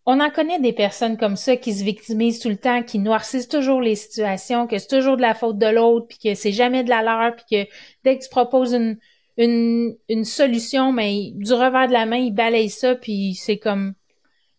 on, 0.06 0.20
en 0.22 0.30
connaît 0.30 0.60
des 0.60 0.72
personnes 0.72 1.18
comme 1.18 1.36
ça 1.36 1.58
qui 1.58 1.74
se 1.74 1.84
victimisent 1.84 2.40
tout 2.40 2.50
le 2.50 2.58
temps, 2.58 2.84
qui 2.84 3.00
noircissent 3.00 3.50
toujours 3.50 3.82
les 3.82 3.96
situations, 3.96 4.66
que 4.66 4.78
c'est 4.78 4.88
toujours 4.88 5.18
de 5.18 5.22
la 5.22 5.34
faute 5.34 5.58
de 5.58 5.68
l'autre, 5.68 6.08
puis 6.08 6.20
que 6.24 6.36
c'est 6.36 6.54
jamais 6.54 6.86
de 6.86 6.90
la 6.90 7.04
leur, 7.04 7.36
puis 7.36 7.46
que 7.52 7.70
dès 8.06 8.18
que 8.18 8.24
tu 8.24 8.30
proposes 8.30 8.74
une, 8.74 8.98
une, 9.36 9.98
une 10.08 10.24
solution, 10.24 10.94
mais 10.94 11.32
du 11.34 11.52
revers 11.52 11.88
de 11.88 11.94
la 11.94 12.06
main, 12.06 12.18
ils 12.18 12.34
balayent 12.34 12.70
ça, 12.70 12.96
puis 12.96 13.36
c'est 13.36 13.58
comme... 13.58 13.94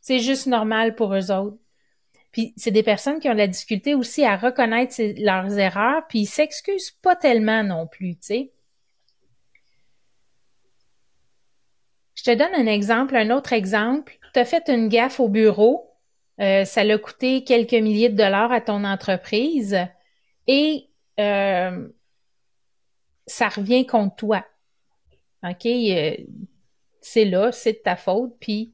C'est 0.09 0.21
juste 0.21 0.47
normal 0.47 0.95
pour 0.95 1.15
eux 1.15 1.31
autres. 1.31 1.59
Puis 2.33 2.55
c'est 2.57 2.71
des 2.71 2.83
personnes 2.83 3.21
qui 3.21 3.29
ont 3.29 3.35
de 3.35 3.37
la 3.37 3.47
difficulté 3.47 3.95
aussi 3.95 4.25
à 4.25 4.39
reconnaître 4.39 4.95
leurs 5.23 5.59
erreurs, 5.59 6.07
puis 6.09 6.21
ils 6.21 6.27
s'excusent 6.27 6.93
pas 6.93 7.15
tellement 7.15 7.63
non 7.63 7.87
plus, 7.87 8.15
tu 8.15 8.23
sais. 8.23 8.53
Je 12.15 12.23
te 12.23 12.31
donne 12.31 12.55
un 12.55 12.65
exemple, 12.65 13.17
un 13.17 13.29
autre 13.29 13.53
exemple. 13.53 14.19
Tu 14.33 14.41
as 14.41 14.47
fait 14.47 14.71
une 14.71 14.89
gaffe 14.89 15.21
au 15.21 15.29
bureau, 15.29 15.95
euh, 16.41 16.65
ça 16.65 16.85
l'a 16.85 16.97
coûté 16.97 17.45
quelques 17.45 17.75
milliers 17.75 18.09
de 18.09 18.17
dollars 18.17 18.51
à 18.51 18.63
ton 18.63 18.85
entreprise 18.85 19.77
et 20.47 20.89
euh, 21.21 21.87
ça 23.27 23.51
revient 23.51 23.85
contre 23.85 24.17
toi. 24.17 24.47
OK? 25.43 25.67
Euh, 25.67 26.17
c'est 27.03 27.27
là, 27.27 27.53
c'est 27.53 27.75
de 27.75 27.83
ta 27.85 27.97
faute. 27.97 28.35
Puis, 28.41 28.73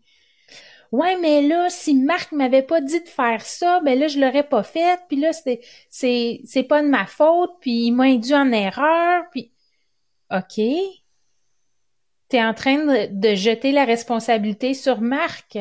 ouais, 0.94 1.16
mais 1.20 1.42
là, 1.42 1.68
si 1.70 1.94
Marc 1.94 2.32
m'avait 2.32 2.62
pas 2.62 2.80
dit 2.80 3.00
de 3.00 3.08
faire 3.08 3.42
ça, 3.42 3.80
ben 3.84 3.98
là, 3.98 4.08
je 4.08 4.18
l'aurais 4.18 4.48
pas 4.48 4.62
fait. 4.62 4.98
Puis 5.08 5.18
là, 5.18 5.32
c'est, 5.32 5.60
c'est, 5.90 6.40
c'est 6.44 6.62
pas 6.62 6.82
de 6.82 6.88
ma 6.88 7.06
faute. 7.06 7.52
Puis 7.60 7.86
il 7.86 7.92
m'a 7.92 8.04
induit 8.04 8.34
en 8.34 8.52
erreur. 8.52 9.24
Puis, 9.30 9.52
OK 10.30 10.60
tu 12.28 12.36
es 12.36 12.42
en 12.44 12.54
train 12.54 13.06
de, 13.08 13.34
jeter 13.34 13.72
la 13.72 13.84
responsabilité 13.84 14.74
sur 14.74 15.00
Marc. 15.00 15.58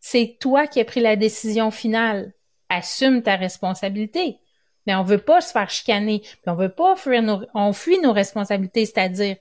C'est 0.00 0.36
toi 0.40 0.66
qui 0.66 0.80
as 0.80 0.84
pris 0.84 1.00
la 1.00 1.16
décision 1.16 1.70
finale. 1.70 2.32
Assume 2.68 3.22
ta 3.22 3.36
responsabilité. 3.36 4.38
Mais 4.86 4.94
on 4.94 5.02
veut 5.02 5.18
pas 5.18 5.40
se 5.40 5.52
faire 5.52 5.70
chicaner. 5.70 6.20
Puis 6.20 6.40
on 6.46 6.54
veut 6.54 6.72
pas 6.72 6.96
fuir 6.96 7.22
nos, 7.22 7.42
on 7.54 7.72
fuit 7.72 8.00
nos 8.00 8.12
responsabilités, 8.12 8.86
c'est-à-dire, 8.86 9.36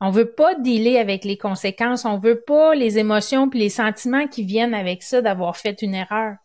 on 0.00 0.10
veut 0.10 0.32
pas 0.32 0.54
dealer 0.54 0.98
avec 0.98 1.24
les 1.24 1.36
conséquences. 1.36 2.06
On 2.06 2.18
veut 2.18 2.40
pas 2.40 2.74
les 2.74 2.98
émotions 2.98 3.50
puis 3.50 3.58
les 3.58 3.68
sentiments 3.68 4.26
qui 4.26 4.44
viennent 4.44 4.74
avec 4.74 5.02
ça 5.02 5.20
d'avoir 5.20 5.58
fait 5.58 5.82
une 5.82 5.94
erreur. 5.94 6.36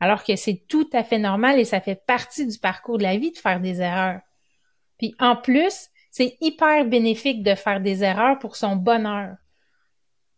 Alors 0.00 0.24
que 0.24 0.34
c'est 0.34 0.64
tout 0.68 0.88
à 0.92 1.04
fait 1.04 1.18
normal 1.18 1.60
et 1.60 1.64
ça 1.64 1.80
fait 1.80 2.04
partie 2.06 2.46
du 2.46 2.58
parcours 2.58 2.98
de 2.98 3.04
la 3.04 3.16
vie 3.16 3.30
de 3.30 3.38
faire 3.38 3.60
des 3.60 3.80
erreurs. 3.80 4.20
Puis 4.98 5.14
en 5.20 5.36
plus, 5.36 5.90
c'est 6.10 6.36
hyper 6.40 6.84
bénéfique 6.86 7.42
de 7.42 7.54
faire 7.54 7.80
des 7.80 8.02
erreurs 8.02 8.38
pour 8.38 8.56
son 8.56 8.74
bonheur. 8.74 9.36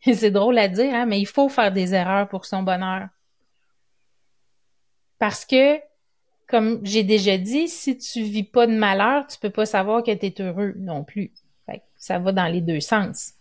C'est 0.05 0.31
drôle 0.31 0.59
à 0.59 0.69
dire, 0.69 0.95
hein, 0.95 1.07
mais 1.07 1.21
il 1.21 1.27
faut 1.27 1.49
faire 1.49 1.73
des 1.73 1.95
erreurs 1.95 2.29
pour 2.29 2.45
son 2.45 2.63
bonheur. 2.63 3.09
Parce 5.19 5.45
que, 5.45 5.81
comme 6.47 6.81
j'ai 6.85 7.03
déjà 7.03 7.39
dit, 7.39 7.69
si 7.69 7.97
tu 7.97 8.23
vis 8.23 8.45
pas 8.45 8.67
de 8.67 8.77
malheur, 8.77 9.27
tu 9.27 9.39
peux 9.39 9.51
pas 9.51 9.67
savoir 9.67 10.03
que 10.03 10.15
tu 10.15 10.27
es 10.27 10.43
heureux 10.43 10.75
non 10.77 11.05
plus. 11.05 11.33
Ça 11.99 12.19
va 12.19 12.33
dans 12.33 12.47
les 12.47 12.61
deux 12.61 12.81
sens. 12.81 13.35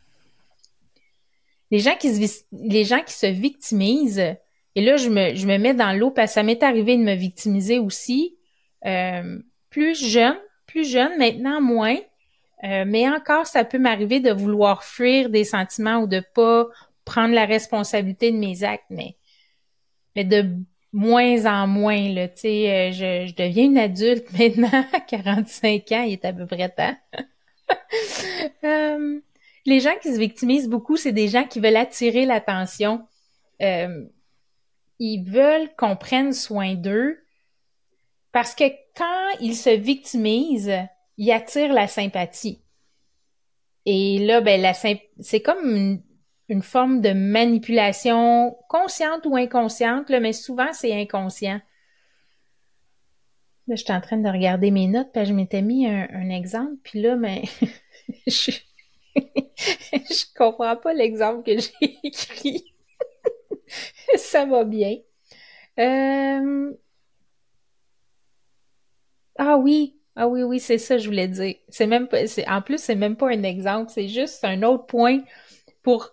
Les 1.72 1.80
gens 1.80 1.96
qui 1.96 2.28
se, 2.28 2.44
les 2.52 2.84
gens 2.84 3.02
qui 3.04 3.14
se 3.14 3.28
victimisent, 3.28 4.36
et 4.76 4.82
là, 4.82 4.98
je 4.98 5.10
me, 5.10 5.36
je 5.36 5.48
me 5.48 5.58
mets 5.58 5.74
dans 5.74 5.98
l'eau 5.98 6.12
parce 6.12 6.32
que 6.32 6.34
ça 6.36 6.44
m'est 6.44 6.64
arrivé 6.64 6.98
de 6.98 7.04
me 7.04 7.16
victimiser 7.16 7.80
aussi. 7.80 8.38
Euh, 8.86 9.40
plus 9.70 10.00
jeune, 10.00 10.38
plus 10.66 10.90
jeune, 10.90 11.18
maintenant 11.18 11.62
moins. 11.62 11.98
Euh, 12.64 12.86
mais 12.88 13.08
encore, 13.10 13.46
ça 13.46 13.64
peut 13.64 13.80
m'arriver 13.80 14.20
de 14.20 14.32
vouloir 14.32 14.84
fuir 14.84 15.30
des 15.30 15.44
sentiments 15.44 16.00
ou 16.00 16.08
de 16.08 16.24
pas 16.34 16.68
prendre 17.06 17.34
la 17.34 17.46
responsabilité 17.46 18.32
de 18.32 18.38
mes 18.38 18.64
actes, 18.64 18.86
mais, 18.90 19.16
mais 20.16 20.24
de 20.24 20.46
moins 20.94 21.46
en 21.46 21.68
moins, 21.68 22.10
là, 22.10 22.28
tu 22.28 22.42
sais, 22.42 22.72
euh, 22.72 22.92
je, 22.92 23.28
je, 23.28 23.36
deviens 23.36 23.66
une 23.66 23.78
adulte 23.78 24.32
maintenant, 24.38 24.86
à 24.94 25.00
45 25.00 25.92
ans, 25.92 26.04
il 26.04 26.14
est 26.14 26.26
à 26.26 26.34
peu 26.34 26.46
près 26.46 26.70
temps. 26.70 26.96
Euh, 28.64 29.20
les 29.66 29.80
gens 29.80 29.96
qui 30.02 30.14
se 30.14 30.20
victimisent 30.20 30.68
beaucoup, 30.68 30.98
c'est 30.98 31.12
des 31.12 31.28
gens 31.28 31.46
qui 31.46 31.60
veulent 31.60 31.78
attirer 31.78 32.26
l'attention. 32.26 33.08
ils 33.60 35.24
veulent 35.24 35.70
qu'on 35.78 35.96
prenne 35.96 36.34
soin 36.34 36.74
d'eux 36.76 37.18
parce 38.32 38.56
que 38.56 38.66
quand 38.96 39.30
ils 39.42 39.56
se 39.56 39.70
victimisent, 39.70 40.74
il 41.18 41.32
attire 41.32 41.74
la 41.74 41.88
sympathie. 41.88 42.62
Et 43.86 44.20
là, 44.20 44.42
ben, 44.42 44.74
c'est 45.20 45.42
comme 45.42 46.02
une, 46.50 46.62
forme 46.62 47.02
de 47.02 47.14
manipulation 47.14 48.56
consciente 48.70 49.26
ou 49.26 49.36
inconsciente, 49.36 50.10
mais 50.10 50.34
souvent 50.34 50.72
c'est 50.72 50.94
inconscient. 50.94 51.60
Là, 53.68 53.76
je 53.76 53.84
suis 53.84 53.94
en 53.94 54.02
train 54.02 54.18
de 54.18 54.30
regarder 54.30 54.72
mes 54.72 54.88
notes, 54.88 55.10
puis 55.14 55.26
je 55.26 55.34
m'étais 55.34 55.62
mis 55.62 55.88
un, 55.88 56.30
exemple, 56.30 56.78
puis 56.84 57.02
là, 57.02 57.16
mais 57.18 57.44
je, 58.28 58.52
je 59.16 60.26
comprends 60.36 60.78
pas 60.78 60.94
l'exemple 60.94 61.44
que 61.44 61.60
j'ai 61.60 61.98
écrit. 62.04 62.74
Ça 64.16 64.46
va 64.46 64.64
bien. 64.64 64.96
Euh, 65.80 66.74
ah 69.38 69.58
oui, 69.58 69.98
ah 70.16 70.28
oui, 70.28 70.44
oui, 70.44 70.60
c'est 70.60 70.78
ça, 70.78 70.98
je 70.98 71.08
voulais 71.08 71.28
dire. 71.28 71.56
C'est 71.70 71.88
même 71.88 72.08
pas, 72.08 72.20
en 72.48 72.62
plus, 72.62 72.80
c'est 72.80 72.96
même 72.96 73.16
pas 73.18 73.30
un 73.30 73.44
exemple, 73.44 73.92
c'est 73.94 74.08
juste 74.08 74.44
un 74.44 74.64
autre 74.64 74.86
point 74.86 75.20
pour, 75.84 76.12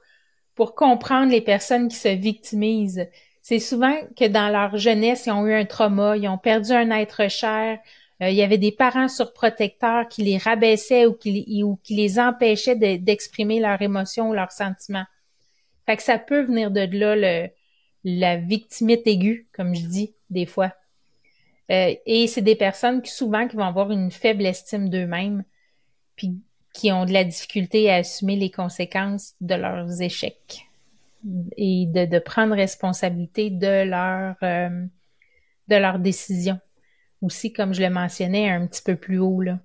pour 0.54 0.75
comprendre 0.75 1.30
les 1.30 1.40
personnes 1.40 1.88
qui 1.88 1.96
se 1.96 2.08
victimisent. 2.08 3.08
C'est 3.44 3.58
souvent 3.58 3.94
que 4.16 4.26
dans 4.26 4.48
leur 4.48 4.78
jeunesse, 4.78 5.26
ils 5.26 5.30
ont 5.30 5.46
eu 5.46 5.52
un 5.52 5.66
trauma, 5.66 6.16
ils 6.16 6.26
ont 6.28 6.38
perdu 6.38 6.72
un 6.72 6.90
être 6.90 7.28
cher, 7.28 7.78
euh, 8.22 8.30
il 8.30 8.36
y 8.36 8.42
avait 8.42 8.56
des 8.56 8.72
parents 8.72 9.06
surprotecteurs 9.06 10.08
qui 10.08 10.22
les 10.22 10.38
rabaissaient 10.38 11.04
ou 11.04 11.12
qui, 11.12 11.76
les 11.90 12.18
empêchaient 12.18 12.74
d'exprimer 12.74 13.60
leurs 13.60 13.82
émotions 13.82 14.30
ou 14.30 14.32
leurs 14.32 14.50
sentiments. 14.50 15.04
Fait 15.84 15.98
que 15.98 16.02
ça 16.02 16.18
peut 16.18 16.40
venir 16.40 16.70
de 16.70 16.88
là, 16.90 17.16
le, 17.16 17.50
la 18.04 18.38
victimite 18.38 19.06
aiguë, 19.06 19.46
comme 19.52 19.74
je 19.74 19.84
dis, 19.84 20.14
des 20.30 20.46
fois. 20.46 20.72
Euh, 21.70 21.94
et 22.06 22.26
c'est 22.28 22.40
des 22.40 22.56
personnes 22.56 23.02
qui 23.02 23.10
souvent 23.10 23.46
qui 23.46 23.56
vont 23.56 23.66
avoir 23.66 23.90
une 23.90 24.10
faible 24.10 24.46
estime 24.46 24.88
d'eux-mêmes, 24.88 25.44
puis 26.16 26.40
qui 26.72 26.90
ont 26.92 27.04
de 27.04 27.12
la 27.12 27.24
difficulté 27.24 27.90
à 27.90 27.96
assumer 27.96 28.36
les 28.36 28.50
conséquences 28.50 29.34
de 29.42 29.54
leurs 29.54 30.00
échecs 30.00 30.70
et 31.56 31.86
de, 31.86 32.06
de 32.06 32.18
prendre 32.18 32.54
responsabilité 32.54 33.50
de 33.50 33.84
leur 33.88 34.36
euh, 34.42 34.84
de 35.68 35.76
leurs 35.76 35.98
décisions. 35.98 36.58
Aussi, 37.22 37.52
comme 37.52 37.72
je 37.72 37.82
le 37.82 37.90
mentionnais 37.90 38.50
un 38.50 38.66
petit 38.66 38.82
peu 38.82 38.96
plus 38.96 39.18
haut 39.18 39.40
là. 39.40 39.58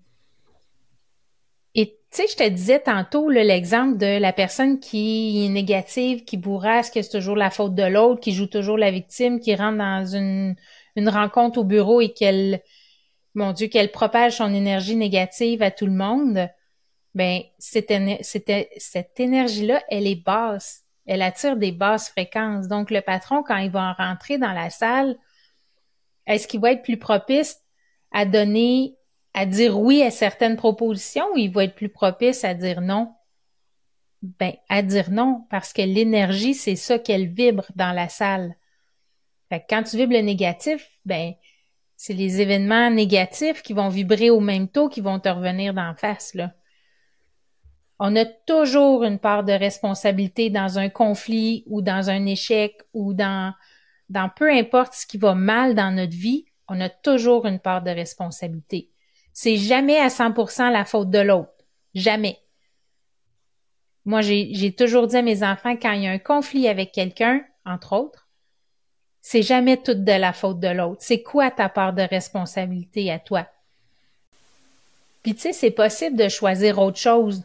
Et 1.76 2.00
tu 2.12 2.24
sais, 2.24 2.28
je 2.28 2.36
te 2.36 2.50
disais 2.50 2.80
tantôt 2.80 3.30
l'exemple 3.30 3.98
de 3.98 4.18
la 4.20 4.34
personne 4.34 4.80
qui 4.80 5.46
est 5.46 5.50
négative, 5.50 6.24
qui 6.24 6.38
bourrasque, 6.38 6.96
que 6.96 7.02
c'est 7.02 7.18
toujours 7.18 7.36
la 7.36 7.52
faute 7.52 7.76
de 7.76 7.84
l'autre, 7.84 8.22
qui 8.22 8.32
joue 8.32 8.48
toujours 8.48 8.78
la 8.78 8.92
victime, 8.92 9.40
qui 9.40 9.54
rentre 9.56 9.78
dans 9.78 10.06
une 10.06 10.56
une 11.00 11.10
rencontre 11.10 11.60
au 11.60 11.64
bureau 11.64 12.02
et 12.02 12.14
qu'elle, 12.14 12.62
mon 13.34 13.54
Dieu, 13.54 13.68
qu'elle 13.68 13.92
propage 13.92 14.38
son 14.38 14.54
énergie 14.54 14.96
négative 14.96 15.64
à 15.64 15.72
tout 15.72 15.86
le 15.86 15.92
monde. 15.94 16.48
ben 17.16 17.42
cette, 17.58 17.92
cette 18.22 19.20
énergie-là, 19.20 19.84
elle 19.90 20.08
est 20.08 20.24
basse. 20.24 20.86
Elle 21.10 21.24
attire 21.24 21.58
des 21.58 21.72
basses 21.72 22.10
fréquences. 22.10 22.68
Donc, 22.68 22.92
le 22.92 23.02
patron, 23.02 23.42
quand 23.42 23.58
il 23.58 23.72
va 23.72 23.94
rentrer 23.94 24.38
dans 24.38 24.54
la 24.54 24.70
salle, 24.70 25.18
est-ce 26.28 26.48
qu'il 26.48 26.60
va 26.60 26.74
être 26.74 26.84
plus 26.84 26.98
propice 26.98 27.62
à 28.12 28.26
donner, 28.26 28.96
à 29.34 29.48
dire 29.48 29.80
oui 29.80 30.04
à 30.04 30.12
certaines 30.12 30.56
propositions 30.56 31.26
ou 31.34 31.38
il 31.38 31.52
va 31.52 31.64
être 31.64 31.74
plus 31.74 31.90
propice 31.90 32.44
à 32.44 32.54
dire 32.54 32.82
non? 32.82 33.12
Ben, 34.22 34.54
à 34.70 34.84
dire 34.84 35.10
non, 35.10 35.48
parce 35.50 35.74
que 35.74 35.82
l'énergie, 35.82 36.54
c'est 36.54 36.76
ça 36.76 37.00
qu'elle 37.00 37.28
vibre 37.28 37.66
dans 37.76 37.92
la 37.92 38.08
salle. 38.08 38.56
Fait 39.50 39.62
que 39.62 39.66
quand 39.68 39.82
tu 39.82 39.98
vibres 39.98 40.14
le 40.14 40.22
négatif, 40.22 40.92
ben, 41.06 41.34
c'est 41.96 42.14
les 42.14 42.40
événements 42.40 42.92
négatifs 42.92 43.64
qui 43.64 43.74
vont 43.74 43.90
vibrer 43.90 44.30
au 44.30 44.42
même 44.42 44.68
taux 44.68 44.90
qui 44.90 45.02
vont 45.02 45.20
te 45.20 45.30
revenir 45.30 45.74
d'en 45.74 45.96
face, 45.96 46.36
là. 46.36 46.54
On 48.00 48.16
a 48.16 48.26
toujours 48.26 49.04
une 49.04 49.20
part 49.20 49.44
de 49.44 49.52
responsabilité 49.52 50.50
dans 50.50 50.80
un 50.80 50.90
conflit 50.90 51.64
ou 51.68 51.82
dans 51.82 52.10
un 52.10 52.26
échec 52.26 52.82
ou 52.94 53.14
dans, 53.14 53.54
dans 54.10 54.30
peu 54.30 54.50
importe 54.50 54.94
ce 54.94 55.06
qui 55.06 55.18
va 55.18 55.36
mal 55.36 55.76
dans 55.76 55.92
notre 55.94 56.16
vie, 56.16 56.46
on 56.70 56.80
a 56.80 56.90
toujours 56.90 57.46
une 57.46 57.60
part 57.60 57.84
de 57.84 57.92
responsabilité. 57.92 58.90
C'est 59.34 59.58
jamais 59.58 59.98
à 59.98 60.08
100% 60.08 60.72
la 60.72 60.86
faute 60.86 61.10
de 61.10 61.20
l'autre. 61.20 61.52
Jamais. 61.94 62.40
Moi, 64.06 64.22
j'ai 64.22 64.74
toujours 64.78 65.08
dit 65.08 65.18
à 65.18 65.22
mes 65.22 65.44
enfants, 65.44 65.76
quand 65.76 65.92
il 65.92 66.04
y 66.04 66.08
a 66.08 66.12
un 66.12 66.20
conflit 66.20 66.68
avec 66.68 66.92
quelqu'un, 66.92 67.44
entre 67.66 67.94
autres, 67.94 68.28
c'est 69.22 69.42
jamais 69.42 69.78
toute 69.78 70.04
de 70.04 70.12
la 70.12 70.34
faute 70.34 70.60
de 70.60 70.70
l'autre. 70.70 71.02
C'est 71.02 71.22
quoi 71.22 71.52
ta 71.52 71.70
part 71.70 71.94
de 71.94 72.02
responsabilité 72.02 73.12
à 73.12 73.20
toi? 73.20 73.48
Puis 75.22 75.36
tu 75.36 75.42
sais, 75.42 75.54
c'est 75.54 75.72
possible 75.72 76.16
de 76.16 76.30
choisir 76.30 76.80
autre 76.80 76.98
chose. 76.98 77.44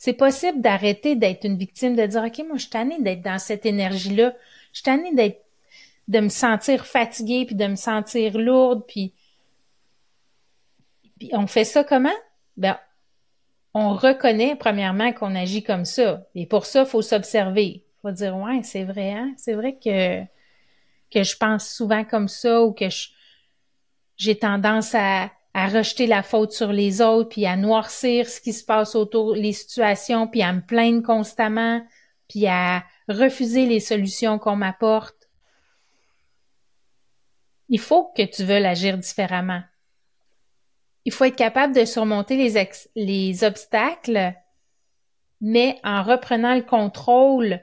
C'est 0.00 0.14
possible 0.14 0.62
d'arrêter 0.62 1.14
d'être 1.14 1.44
une 1.44 1.58
victime, 1.58 1.94
de 1.94 2.06
dire, 2.06 2.24
OK, 2.24 2.38
moi, 2.46 2.56
je 2.56 2.62
suis 2.62 2.70
tannée 2.70 3.02
d'être 3.02 3.20
dans 3.20 3.38
cette 3.38 3.66
énergie-là. 3.66 4.32
Je 4.72 4.78
suis 4.78 4.82
tannée 4.82 5.14
d'être, 5.14 5.44
de 6.08 6.20
me 6.20 6.30
sentir 6.30 6.86
fatiguée, 6.86 7.44
puis 7.44 7.54
de 7.54 7.66
me 7.66 7.76
sentir 7.76 8.38
lourde, 8.38 8.82
puis, 8.88 9.12
puis 11.18 11.28
on 11.34 11.46
fait 11.46 11.64
ça 11.64 11.84
comment? 11.84 12.08
Ben, 12.56 12.78
on 13.74 13.92
reconnaît 13.92 14.56
premièrement 14.56 15.12
qu'on 15.12 15.34
agit 15.34 15.62
comme 15.62 15.84
ça. 15.84 16.26
Et 16.34 16.46
pour 16.46 16.64
ça, 16.64 16.84
il 16.84 16.86
faut 16.86 17.02
s'observer. 17.02 17.84
Faut 18.00 18.10
dire, 18.10 18.34
ouais, 18.38 18.62
c'est 18.62 18.84
vrai, 18.84 19.12
hein? 19.12 19.34
C'est 19.36 19.52
vrai 19.52 19.76
que 19.76 20.22
que 21.12 21.24
je 21.24 21.36
pense 21.36 21.68
souvent 21.68 22.04
comme 22.04 22.28
ça 22.28 22.62
ou 22.62 22.72
que 22.72 22.86
j'ai 24.16 24.38
tendance 24.38 24.94
à, 24.94 25.30
à 25.54 25.68
rejeter 25.68 26.06
la 26.06 26.22
faute 26.22 26.52
sur 26.52 26.72
les 26.72 27.00
autres, 27.00 27.30
puis 27.30 27.46
à 27.46 27.56
noircir 27.56 28.28
ce 28.28 28.40
qui 28.40 28.52
se 28.52 28.64
passe 28.64 28.94
autour, 28.94 29.34
les 29.34 29.52
situations, 29.52 30.26
puis 30.26 30.42
à 30.42 30.52
me 30.52 30.60
plaindre 30.60 31.02
constamment, 31.02 31.84
puis 32.28 32.46
à 32.46 32.84
refuser 33.08 33.66
les 33.66 33.80
solutions 33.80 34.38
qu'on 34.38 34.56
m'apporte. 34.56 35.28
Il 37.68 37.80
faut 37.80 38.12
que 38.16 38.22
tu 38.22 38.44
veuilles 38.44 38.66
agir 38.66 38.98
différemment. 38.98 39.62
Il 41.04 41.12
faut 41.12 41.24
être 41.24 41.36
capable 41.36 41.74
de 41.74 41.84
surmonter 41.84 42.36
les, 42.36 42.68
les 42.94 43.44
obstacles, 43.44 44.34
mais 45.40 45.80
en 45.82 46.02
reprenant 46.02 46.54
le 46.54 46.62
contrôle, 46.62 47.60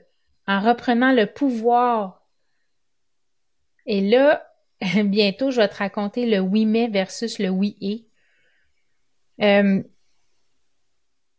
en 0.47 0.59
reprenant 0.59 1.13
le 1.13 1.25
pouvoir 1.25 2.17
et 3.87 4.01
là, 4.01 4.45
bientôt, 5.05 5.51
je 5.51 5.61
vais 5.61 5.67
te 5.67 5.77
raconter 5.77 6.25
le 6.25 6.39
oui 6.39 6.65
mais 6.65 6.87
versus 6.87 7.39
le 7.39 7.49
oui 7.49 7.77
et. 7.81 8.05
Euh, 9.43 9.83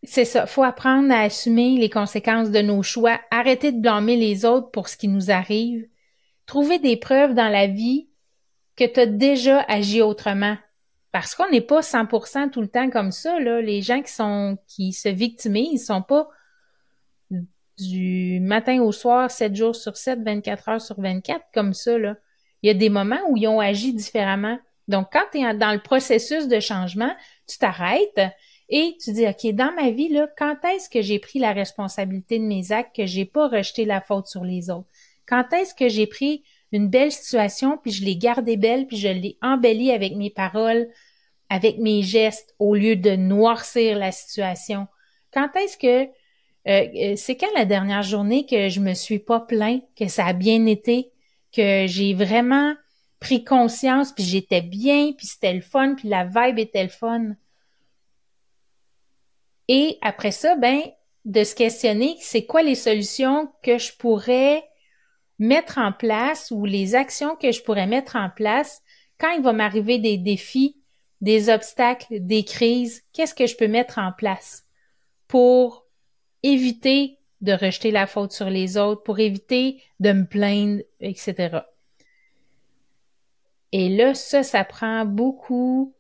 c'est 0.05 0.25
ça, 0.25 0.47
faut 0.47 0.63
apprendre 0.63 1.13
à 1.13 1.23
assumer 1.23 1.77
les 1.77 1.91
conséquences 1.91 2.51
de 2.51 2.61
nos 2.61 2.85
choix, 2.85 3.21
arrêter 3.33 3.73
de 3.73 3.81
blâmer 3.81 4.17
les 4.17 4.45
autres 4.45 4.71
pour 4.71 4.89
ce 4.89 4.97
qui 4.97 5.09
nous 5.09 5.33
arrive, 5.33 5.89
trouver 6.47 6.79
des 6.79 6.97
preuves 6.97 7.35
dans 7.35 7.49
la 7.49 7.67
vie 7.67 8.09
que 8.77 8.85
tu 8.85 9.01
as 9.01 9.07
déjà 9.07 9.61
agi 9.63 10.01
autrement. 10.01 10.57
Parce 11.11 11.35
qu'on 11.35 11.51
n'est 11.51 11.61
pas 11.61 11.81
100% 11.81 12.51
tout 12.51 12.61
le 12.61 12.69
temps 12.69 12.91
comme 12.91 13.11
ça, 13.11 13.41
là. 13.41 13.61
Les 13.61 13.83
gens 13.83 14.03
qui 14.03 14.13
sont, 14.13 14.57
qui 14.69 14.93
se 14.93 15.09
victimisent, 15.09 15.83
ils 15.83 15.85
sont 15.85 16.03
pas 16.03 16.29
du 17.79 18.39
matin 18.41 18.81
au 18.83 18.93
soir, 18.93 19.31
7 19.31 19.57
jours 19.57 19.75
sur 19.75 19.97
7, 19.97 20.21
24 20.23 20.69
heures 20.69 20.81
sur 20.81 21.01
24, 21.01 21.45
comme 21.53 21.75
ça, 21.75 21.99
là 21.99 22.17
il 22.63 22.69
y 22.69 22.71
a 22.71 22.75
des 22.75 22.89
moments 22.89 23.21
où 23.29 23.37
ils 23.37 23.49
ont 23.49 23.61
agi 23.61 23.93
différemment. 23.93 24.59
Donc, 24.89 25.09
quand 25.13 25.25
tu 25.33 25.39
es 25.39 25.55
dans 25.55 25.73
le 25.73 25.81
processus 25.81 26.49
de 26.49 26.61
changement, 26.61 27.15
tu 27.47 27.59
t'arrêtes 27.59 28.21
et 28.69 28.97
tu 29.03 29.13
dis, 29.13 29.27
OK, 29.27 29.53
dans 29.55 29.73
ma 29.73 29.91
vie, 29.91 30.09
là, 30.09 30.29
quand 30.37 30.57
est-ce 30.65 30.91
que 30.91 31.01
j'ai 31.01 31.19
pris 31.19 31.39
la 31.39 31.53
responsabilité 31.53 32.39
de 32.39 32.45
mes 32.45 32.73
actes, 32.73 32.97
que 32.97 33.07
j'ai 33.07 33.25
pas 33.25 33.49
rejeté 33.49 33.85
la 33.85 34.01
faute 34.01 34.27
sur 34.27 34.45
les 34.45 34.71
autres? 34.71 34.89
Quand 35.27 35.53
est-ce 35.53 35.75
que 35.75 35.89
j'ai 35.89 36.07
pris 36.07 36.43
une 36.73 36.89
belle 36.89 37.13
situation, 37.13 37.79
puis 37.79 37.93
je 37.93 38.05
l'ai 38.05 38.17
gardée 38.17 38.57
belle, 38.57 38.87
puis 38.87 38.99
je 38.99 39.09
l'ai 39.09 39.39
embellie 39.41 39.91
avec 39.91 40.17
mes 40.17 40.31
paroles, 40.31 40.89
avec 41.49 41.79
mes 41.79 42.03
gestes, 42.03 42.55
au 42.59 42.75
lieu 42.75 42.97
de 42.97 43.17
noircir 43.17 43.99
la 43.99 44.13
situation? 44.13 44.87
Quand 45.33 45.49
est-ce 45.57 45.79
que 45.79 46.09
euh, 46.67 47.15
c'est 47.17 47.37
quand 47.37 47.47
la 47.55 47.65
dernière 47.65 48.03
journée 48.03 48.45
que 48.45 48.69
je 48.69 48.81
me 48.81 48.93
suis 48.93 49.19
pas 49.19 49.41
plaint, 49.41 49.83
que 49.97 50.09
ça 50.09 50.27
a 50.27 50.33
bien 50.35 50.67
été, 50.67 51.11
que 51.59 51.89
j'ai 51.89 52.15
vraiment 52.15 52.77
pris 53.19 53.43
conscience, 53.43 54.13
puis 54.13 54.23
j'étais 54.23 54.63
bien, 54.63 55.13
puis 55.13 55.27
c'était 55.27 55.53
le 55.53 55.61
fun, 55.61 55.97
puis 55.97 56.09
la 56.09 56.25
vibe 56.25 56.61
était 56.61 56.85
le 56.85 56.89
fun. 56.89 57.33
Et 59.67 59.99
après 60.01 60.31
ça, 60.31 60.55
ben, 60.55 60.81
de 61.25 61.43
se 61.43 61.57
questionner, 61.57 62.17
c'est 62.21 62.47
quoi 62.47 62.63
les 62.63 62.77
solutions 62.77 63.51
que 63.65 63.77
je 63.77 63.93
pourrais 63.99 64.63
mettre 65.41 65.79
en 65.79 65.93
place 65.93 66.53
ou 66.53 66.65
les 66.65 66.95
actions 66.95 67.35
que 67.35 67.51
je 67.51 67.63
pourrais 67.65 67.89
mettre 67.89 68.15
en 68.15 68.31
place 68.31 68.81
quand 69.19 69.31
il 69.33 69.43
va 69.43 69.53
m'arriver 69.53 69.99
des 69.99 70.17
défis, 70.17 70.81
des 71.21 71.49
obstacles, 71.51 72.21
des 72.21 72.45
crises, 72.45 73.03
qu'est-ce 73.13 73.35
que 73.35 73.47
je 73.47 73.57
peux 73.57 73.67
mettre 73.67 73.99
en 73.99 74.13
place 74.13 74.65
pour 75.27 75.87
éviter 76.45 77.18
de 77.41 77.53
rejeter 77.53 77.91
la 77.91 78.07
faute 78.07 78.33
sur 78.33 78.51
les 78.51 78.77
autres, 78.77 79.03
pour 79.03 79.19
éviter 79.21 79.81
de 80.01 80.13
me 80.13 80.25
plaindre, 80.25 80.83
etc. 81.01 81.61
Et 83.73 83.89
là, 83.89 84.15
ça, 84.15 84.43
ça 84.43 84.65
prend 84.65 85.05
beaucoup 85.05 85.95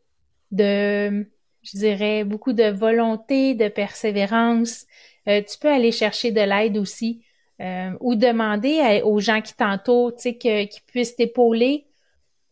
de, 0.51 1.27
je 1.63 1.79
dirais, 1.79 2.25
beaucoup 2.25 2.53
de 2.53 2.71
volonté, 2.71 3.55
de 3.55 3.69
persévérance. 3.69 4.87
Euh, 5.29 5.43
tu 5.43 5.59
peux 5.59 5.69
aller 5.69 5.93
chercher 5.93 6.33
de 6.33 6.41
l'aide 6.41 6.79
aussi 6.79 7.23
euh, 7.61 7.91
ou 8.01 8.15
demander 8.15 9.03
aux 9.05 9.21
gens 9.21 9.43
qui 9.43 9.55
t'entourent, 9.55 10.15
tu 10.15 10.23
sais, 10.23 10.37
qu'ils 10.37 10.69
puissent 10.87 11.17
t'épauler 11.17 11.87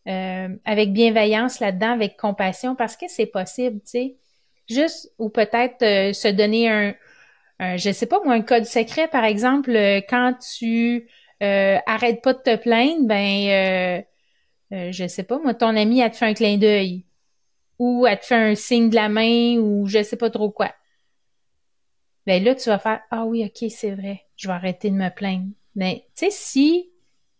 euh, 0.06 0.48
avec 0.64 0.92
bienveillance 0.92 1.60
là-dedans, 1.60 1.92
avec 1.92 2.16
compassion, 2.16 2.76
parce 2.76 2.96
que 2.96 3.06
c'est 3.08 3.26
possible, 3.26 3.80
tu 3.80 3.90
sais. 3.90 4.16
Juste, 4.68 5.12
ou 5.18 5.28
peut-être 5.28 5.78
se 6.12 6.28
donner 6.28 6.68
un, 6.68 6.94
euh, 7.62 7.76
je 7.76 7.90
sais 7.90 8.06
pas 8.06 8.20
moi, 8.24 8.34
un 8.34 8.42
code 8.42 8.64
secret, 8.64 9.08
par 9.08 9.24
exemple, 9.24 9.70
euh, 9.74 10.00
quand 10.08 10.34
tu 10.34 11.08
euh, 11.42 11.78
arrêtes 11.86 12.22
pas 12.22 12.34
de 12.34 12.40
te 12.40 12.56
plaindre, 12.56 13.06
ben 13.06 14.04
euh, 14.72 14.92
je 14.92 15.06
sais 15.06 15.22
pas, 15.22 15.38
moi, 15.38 15.54
ton 15.54 15.76
ami 15.76 16.02
a 16.02 16.10
te 16.10 16.16
fait 16.16 16.26
un 16.26 16.34
clin 16.34 16.58
d'œil. 16.58 17.04
Ou 17.78 18.06
a 18.06 18.16
te 18.16 18.24
fait 18.24 18.34
un 18.34 18.54
signe 18.54 18.88
de 18.90 18.94
la 18.94 19.08
main 19.08 19.58
ou 19.58 19.86
je 19.86 20.02
sais 20.02 20.16
pas 20.16 20.30
trop 20.30 20.50
quoi. 20.50 20.74
Ben 22.26 22.42
là, 22.42 22.54
tu 22.54 22.68
vas 22.70 22.78
faire 22.78 23.00
Ah 23.10 23.24
oui, 23.24 23.44
ok, 23.44 23.70
c'est 23.70 23.92
vrai, 23.92 24.24
je 24.36 24.48
vais 24.48 24.54
arrêter 24.54 24.90
de 24.90 24.96
me 24.96 25.10
plaindre. 25.10 25.50
Mais 25.74 26.06
tu 26.16 26.26
sais, 26.26 26.30
si 26.30 26.90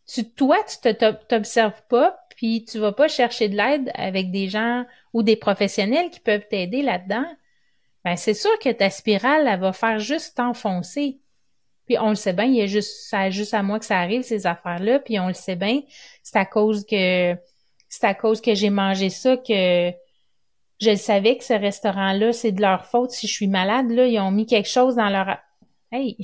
tu, 0.07 0.31
toi, 0.31 0.59
tu 0.69 0.95
t'observes 1.29 1.83
pas, 1.89 2.19
puis 2.37 2.65
tu 2.65 2.79
vas 2.79 2.93
pas 2.93 3.09
chercher 3.09 3.49
de 3.49 3.57
l'aide 3.57 3.91
avec 3.95 4.31
des 4.31 4.49
gens 4.49 4.85
ou 5.13 5.23
des 5.23 5.37
professionnels 5.37 6.11
qui 6.11 6.21
peuvent 6.21 6.47
t'aider 6.49 6.83
là-dedans, 6.83 7.27
ben 8.07 8.15
c'est 8.15 8.35
sûr 8.35 8.57
que 8.61 8.71
ta 8.71 8.89
spirale, 8.89 9.49
elle 9.49 9.59
va 9.59 9.73
faire 9.73 9.99
juste 9.99 10.37
t'enfoncer. 10.37 11.19
Puis 11.87 11.99
on 11.99 12.11
le 12.11 12.15
sait 12.15 12.33
bien, 12.33 12.45
il 12.45 12.55
y 12.55 12.63
a 12.63 12.67
juste, 12.67 13.09
ça 13.09 13.31
juste 13.31 13.53
à 13.53 13.65
moi 13.65 13.81
que 13.81 13.85
ça 13.85 13.99
arrive, 13.99 14.23
ces 14.23 14.47
affaires-là, 14.47 15.01
puis 15.01 15.19
on 15.19 15.27
le 15.27 15.35
sait 15.35 15.57
bien, 15.57 15.81
c'est 16.23 16.39
à 16.39 16.45
cause 16.45 16.87
que 16.87 17.35
c'est 17.89 18.07
à 18.07 18.15
cause 18.15 18.41
que 18.41 18.55
j'ai 18.55 18.71
mangé 18.71 19.11
ça 19.11 19.37
que 19.37 19.91
je 20.81 20.95
savais 20.95 21.37
que 21.37 21.43
ce 21.43 21.55
restaurant-là, 21.55 22.33
c'est 22.33 22.53
de 22.53 22.61
leur 22.61 22.85
faute 22.87 23.11
si 23.11 23.27
je 23.27 23.33
suis 23.33 23.49
malade, 23.49 23.91
là, 23.91 24.07
ils 24.07 24.21
ont 24.21 24.31
mis 24.31 24.47
quelque 24.47 24.69
chose 24.69 24.95
dans 24.95 25.09
leur 25.09 25.39
Hey! 25.91 26.17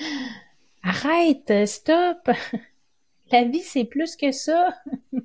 Arrête, 0.84 1.66
stop! 1.66 2.30
La 3.32 3.42
vie, 3.42 3.64
c'est 3.64 3.84
plus 3.84 4.14
que 4.14 4.30
ça. 4.30 4.76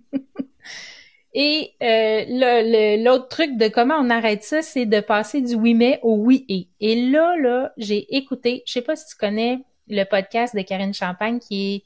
Et 1.34 1.72
euh, 1.82 2.98
l'autre 3.04 3.30
truc 3.30 3.58
de 3.58 3.70
comment 3.70 3.96
on 3.96 4.10
arrête 4.10 4.44
ça, 4.44 4.62
c'est 4.62 4.86
de 4.86 5.00
passer 5.00 5.42
du 5.42 5.56
oui 5.56 5.74
mais 5.74 6.00
au 6.04 6.16
oui 6.16 6.46
et. 6.50 6.68
Et 6.82 7.10
là, 7.10 7.36
là, 7.38 7.72
j'ai 7.78 8.16
écouté, 8.16 8.64
je 8.66 8.74
sais 8.74 8.82
pas 8.82 8.96
si 8.96 9.08
tu 9.08 9.16
connais 9.16 9.60
le 9.88 10.04
podcast 10.04 10.56
de 10.56 10.62
Karine 10.62 10.94
Champagne 10.94 11.40
qui 11.40 11.76
est, 11.76 11.84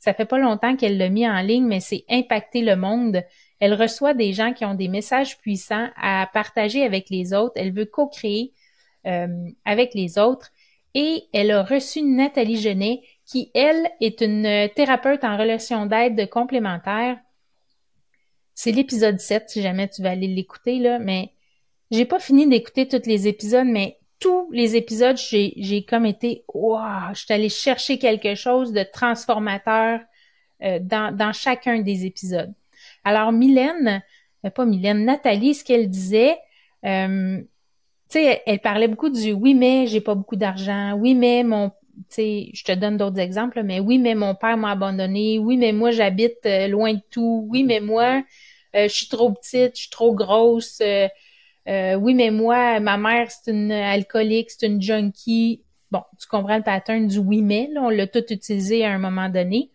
ça 0.00 0.14
fait 0.14 0.24
pas 0.24 0.38
longtemps 0.38 0.76
qu'elle 0.76 0.98
l'a 0.98 1.08
mis 1.10 1.28
en 1.28 1.40
ligne, 1.40 1.66
mais 1.66 1.80
c'est 1.80 2.04
Impacter 2.08 2.62
le 2.62 2.76
monde. 2.76 3.22
Elle 3.60 3.74
reçoit 3.74 4.14
des 4.14 4.32
gens 4.32 4.52
qui 4.52 4.64
ont 4.64 4.74
des 4.74 4.88
messages 4.88 5.38
puissants 5.38 5.88
à 5.96 6.28
partager 6.32 6.84
avec 6.84 7.10
les 7.10 7.34
autres. 7.34 7.54
Elle 7.56 7.72
veut 7.72 7.86
co-créer 7.86 8.52
avec 9.64 9.94
les 9.94 10.18
autres. 10.18 10.50
Et 10.94 11.24
elle 11.32 11.50
a 11.50 11.62
reçu 11.62 12.02
Nathalie 12.02 12.60
Genet, 12.60 13.00
qui, 13.26 13.50
elle, 13.54 13.90
est 14.00 14.20
une 14.20 14.68
thérapeute 14.74 15.24
en 15.24 15.36
relation 15.36 15.86
d'aide 15.86 16.28
complémentaire. 16.30 17.18
C'est 18.60 18.72
l'épisode 18.72 19.20
7, 19.20 19.50
si 19.50 19.62
jamais 19.62 19.86
tu 19.86 20.02
vas 20.02 20.10
aller 20.10 20.26
l'écouter, 20.26 20.80
là, 20.80 20.98
mais 20.98 21.30
j'ai 21.92 22.04
pas 22.04 22.18
fini 22.18 22.44
d'écouter 22.44 22.88
tous 22.88 23.06
les 23.06 23.28
épisodes, 23.28 23.68
mais 23.68 24.00
tous 24.18 24.50
les 24.50 24.74
épisodes, 24.74 25.16
j'ai, 25.16 25.86
comme 25.88 26.04
été, 26.04 26.42
waouh, 26.52 27.14
je 27.14 27.20
suis 27.20 27.32
allée 27.32 27.50
chercher 27.50 28.00
quelque 28.00 28.34
chose 28.34 28.72
de 28.72 28.82
transformateur 28.82 30.00
euh, 30.64 30.80
dans, 30.82 31.16
dans 31.16 31.32
chacun 31.32 31.78
des 31.82 32.04
épisodes. 32.04 32.52
Alors, 33.04 33.30
Mylène, 33.30 34.02
euh, 34.44 34.50
pas 34.50 34.64
Mylène, 34.64 35.04
Nathalie, 35.04 35.54
ce 35.54 35.62
qu'elle 35.62 35.88
disait, 35.88 36.36
euh, 36.84 37.38
tu 37.38 37.44
sais, 38.18 38.42
elle, 38.44 38.58
parlait 38.58 38.88
beaucoup 38.88 39.10
du 39.10 39.34
oui, 39.34 39.54
mais 39.54 39.86
j'ai 39.86 40.00
pas 40.00 40.16
beaucoup 40.16 40.34
d'argent, 40.34 40.94
oui, 40.94 41.14
mais 41.14 41.44
mon, 41.44 41.70
je 42.16 42.64
te 42.64 42.72
donne 42.72 42.96
d'autres 42.96 43.18
exemples, 43.18 43.62
mais 43.62 43.80
oui, 43.80 43.98
mais 43.98 44.14
mon 44.14 44.34
père 44.34 44.56
m'a 44.56 44.72
abandonné, 44.72 45.38
oui, 45.38 45.56
mais 45.56 45.72
moi 45.72 45.90
j'habite 45.90 46.46
loin 46.68 46.94
de 46.94 47.02
tout, 47.10 47.46
oui, 47.50 47.64
mais 47.64 47.80
moi 47.80 48.22
je 48.74 48.88
suis 48.88 49.08
trop 49.08 49.32
petite, 49.32 49.74
je 49.74 49.82
suis 49.82 49.90
trop 49.90 50.14
grosse, 50.14 50.80
euh, 51.68 51.94
oui, 51.96 52.14
mais 52.14 52.30
moi, 52.30 52.80
ma 52.80 52.96
mère, 52.96 53.30
c'est 53.30 53.50
une 53.50 53.70
alcoolique, 53.72 54.50
c'est 54.50 54.66
une 54.66 54.80
junkie. 54.80 55.64
Bon, 55.90 56.02
tu 56.18 56.26
comprends 56.26 56.56
le 56.56 56.62
pattern 56.62 57.06
du 57.06 57.18
oui, 57.18 57.42
mais, 57.42 57.68
là, 57.70 57.82
on 57.82 57.90
l'a 57.90 58.06
tout 58.06 58.24
utilisé 58.32 58.84
à 58.84 58.90
un 58.90 58.98
moment 58.98 59.28
donné. 59.28 59.70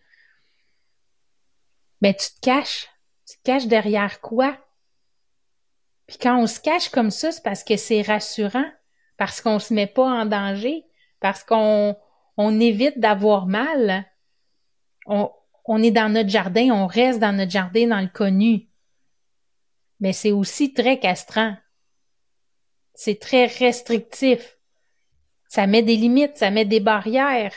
Mais 2.00 2.14
tu 2.14 2.26
te 2.34 2.40
caches. 2.40 2.88
Tu 3.28 3.36
te 3.36 3.42
caches 3.44 3.66
derrière 3.66 4.20
quoi? 4.20 4.58
Puis 6.06 6.18
quand 6.18 6.36
on 6.36 6.46
se 6.46 6.60
cache 6.60 6.88
comme 6.88 7.10
ça, 7.10 7.30
c'est 7.30 7.42
parce 7.42 7.62
que 7.62 7.76
c'est 7.76 8.02
rassurant, 8.02 8.66
parce 9.16 9.40
qu'on 9.40 9.58
se 9.58 9.72
met 9.72 9.86
pas 9.86 10.04
en 10.04 10.26
danger, 10.26 10.84
parce 11.20 11.44
qu'on 11.44 11.96
on 12.36 12.60
évite 12.60 12.98
d'avoir 12.98 13.46
mal. 13.46 14.06
On, 15.06 15.82
est 15.82 15.90
dans 15.90 16.12
notre 16.12 16.28
jardin, 16.28 16.70
on 16.70 16.86
reste 16.86 17.20
dans 17.20 17.36
notre 17.36 17.50
jardin, 17.50 17.88
dans 17.88 18.00
le 18.00 18.08
connu. 18.08 18.68
Mais 20.00 20.12
c'est 20.12 20.32
aussi 20.32 20.72
très 20.72 20.98
castrant. 20.98 21.56
C'est 22.94 23.20
très 23.20 23.46
restrictif. 23.46 24.58
Ça 25.48 25.66
met 25.66 25.82
des 25.82 25.96
limites, 25.96 26.36
ça 26.36 26.50
met 26.50 26.64
des 26.64 26.80
barrières. 26.80 27.54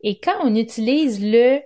Et 0.00 0.18
quand 0.20 0.36
on 0.42 0.54
utilise 0.54 1.24
le 1.24 1.60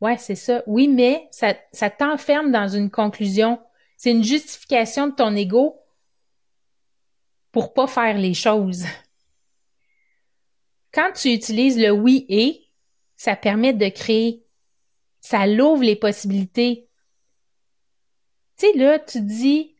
Ouais, 0.00 0.18
c'est 0.18 0.34
ça. 0.34 0.64
Oui, 0.66 0.88
mais 0.88 1.28
ça, 1.30 1.54
ça 1.70 1.88
t'enferme 1.88 2.50
dans 2.50 2.66
une 2.66 2.90
conclusion. 2.90 3.60
C'est 3.96 4.10
une 4.10 4.24
justification 4.24 5.06
de 5.06 5.14
ton 5.14 5.36
ego 5.36 5.80
pour 7.52 7.72
pas 7.72 7.86
faire 7.86 8.18
les 8.18 8.34
choses. 8.34 8.84
Quand 10.92 11.12
tu 11.12 11.32
utilises 11.32 11.78
le 11.78 11.90
oui 11.90 12.26
et, 12.28 12.66
ça 13.16 13.36
permet 13.36 13.72
de 13.72 13.88
créer, 13.88 14.44
ça 15.20 15.46
l'ouvre 15.46 15.82
les 15.82 15.96
possibilités. 15.96 16.88
Tu 18.58 18.66
sais, 18.66 18.78
là, 18.78 18.98
tu 18.98 19.20
dis, 19.20 19.72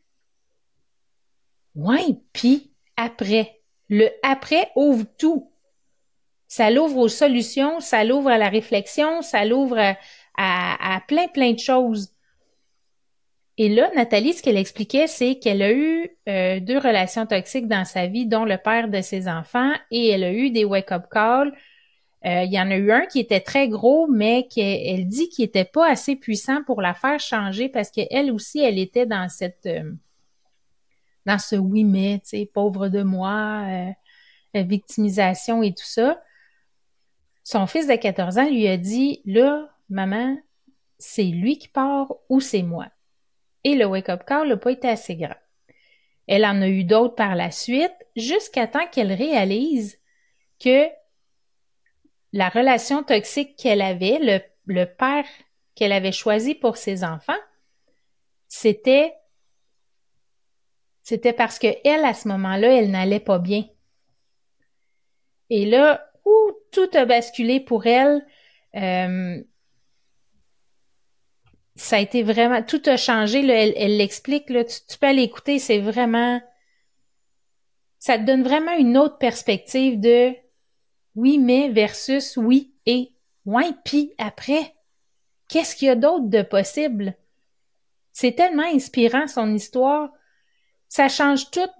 Ouais, 1.75 2.19
puis 2.33 2.71
après. 2.97 3.61
Le 3.89 4.09
après 4.23 4.71
ouvre 4.75 5.05
tout. 5.17 5.51
Ça 6.47 6.69
l'ouvre 6.69 6.97
aux 6.97 7.09
solutions, 7.09 7.79
ça 7.79 8.03
l'ouvre 8.03 8.29
à 8.29 8.37
la 8.37 8.49
réflexion, 8.49 9.21
ça 9.21 9.43
l'ouvre 9.43 9.95
à, 10.37 11.01
plein, 11.07 11.27
plein 11.27 11.53
de 11.53 11.59
choses. 11.59 12.12
Et 13.57 13.69
là, 13.69 13.91
Nathalie, 13.95 14.33
ce 14.33 14.41
qu'elle 14.41 14.57
expliquait, 14.57 15.05
c'est 15.05 15.37
qu'elle 15.37 15.61
a 15.61 15.71
eu 15.71 16.09
euh, 16.27 16.59
deux 16.59 16.79
relations 16.79 17.27
toxiques 17.27 17.67
dans 17.67 17.85
sa 17.85 18.07
vie, 18.07 18.25
dont 18.25 18.45
le 18.45 18.57
père 18.57 18.87
de 18.87 19.01
ses 19.01 19.27
enfants, 19.27 19.71
et 19.91 20.09
elle 20.09 20.23
a 20.23 20.33
eu 20.33 20.49
des 20.49 20.65
wake-up 20.65 21.03
calls. 21.11 21.53
Euh, 22.25 22.43
il 22.43 22.53
y 22.53 22.59
en 22.59 22.71
a 22.71 22.75
eu 22.75 22.91
un 22.91 23.05
qui 23.05 23.19
était 23.19 23.41
très 23.41 23.67
gros, 23.67 24.07
mais 24.07 24.47
qu'elle 24.47 25.07
dit 25.07 25.27
qu'il 25.29 25.43
n'était 25.43 25.65
pas 25.65 25.89
assez 25.89 26.15
puissant 26.15 26.63
pour 26.63 26.81
la 26.81 26.93
faire 26.93 27.19
changer 27.19 27.67
parce 27.67 27.91
qu'elle 27.91 28.31
aussi, 28.31 28.59
elle 28.59 28.79
était 28.79 29.05
dans 29.05 29.27
cette 29.27 29.65
euh, 29.65 29.91
dans 31.25 31.37
ce 31.37 31.55
oui 31.55 31.83
mais, 31.83 32.19
tu 32.23 32.37
sais, 32.37 32.49
pauvre 32.51 32.87
de 32.87 33.03
moi, 33.03 33.65
euh, 34.55 34.63
victimisation 34.63 35.63
et 35.63 35.73
tout 35.73 35.85
ça. 35.85 36.21
Son 37.43 37.67
fils 37.67 37.87
de 37.87 37.95
14 37.95 38.37
ans 38.37 38.49
lui 38.49 38.67
a 38.67 38.77
dit, 38.77 39.21
là, 39.25 39.69
maman, 39.89 40.37
c'est 40.97 41.23
lui 41.23 41.57
qui 41.57 41.67
part 41.67 42.13
ou 42.29 42.39
c'est 42.39 42.63
moi. 42.63 42.87
Et 43.63 43.75
le 43.75 43.85
wake-up 43.85 44.23
call 44.25 44.49
n'a 44.49 44.57
pas 44.57 44.71
été 44.71 44.89
assez 44.89 45.15
grand. 45.15 45.35
Elle 46.27 46.45
en 46.45 46.61
a 46.61 46.67
eu 46.67 46.83
d'autres 46.83 47.15
par 47.15 47.35
la 47.35 47.51
suite, 47.51 47.93
jusqu'à 48.15 48.67
temps 48.67 48.87
qu'elle 48.87 49.11
réalise 49.11 49.99
que 50.59 50.87
la 52.31 52.49
relation 52.49 53.03
toxique 53.03 53.55
qu'elle 53.57 53.81
avait, 53.81 54.41
le, 54.65 54.85
père 54.85 55.25
qu'elle 55.75 55.91
avait 55.91 56.11
choisi 56.11 56.55
pour 56.55 56.77
ses 56.77 57.03
enfants, 57.03 57.33
c'était 58.47 59.13
c'était 61.03 61.33
parce 61.33 61.59
que 61.59 61.67
elle, 61.83 62.05
à 62.05 62.13
ce 62.13 62.29
moment-là, 62.29 62.77
elle 62.77 62.89
n'allait 62.89 63.19
pas 63.19 63.37
bien. 63.37 63.65
Et 65.49 65.65
là, 65.65 66.09
où 66.23 66.51
tout 66.71 66.89
a 66.93 67.03
basculé 67.03 67.59
pour 67.59 67.85
elle, 67.85 68.25
euh, 68.75 69.43
ça 71.83 71.97
a 71.97 71.99
été 71.99 72.23
vraiment, 72.23 72.63
tout 72.63 72.81
a 72.85 72.97
changé. 72.97 73.41
Là, 73.41 73.53
elle 73.55 73.97
l'explique, 73.97 74.47
tu, 74.47 74.55
tu, 74.55 74.97
peux 74.99 75.07
aller 75.07 75.23
écouter, 75.23 75.59
c'est 75.59 75.79
vraiment, 75.79 76.41
ça 77.99 78.17
te 78.17 78.23
donne 78.23 78.43
vraiment 78.43 78.75
une 78.77 78.97
autre 78.97 79.17
perspective 79.17 79.99
de 79.99 80.33
oui 81.15 81.37
mais 81.37 81.69
versus 81.69 82.37
oui 82.37 82.73
et 82.85 83.11
ouais 83.45 83.71
puis 83.85 84.13
après, 84.17 84.75
qu'est-ce 85.49 85.75
qu'il 85.75 85.87
y 85.87 85.91
a 85.91 85.95
d'autre 85.95 86.27
de 86.27 86.41
possible? 86.41 87.15
C'est 88.11 88.33
tellement 88.33 88.63
inspirant 88.63 89.27
son 89.27 89.53
histoire 89.53 90.09
ça 90.93 91.09
change 91.09 91.49
tout, 91.49 91.71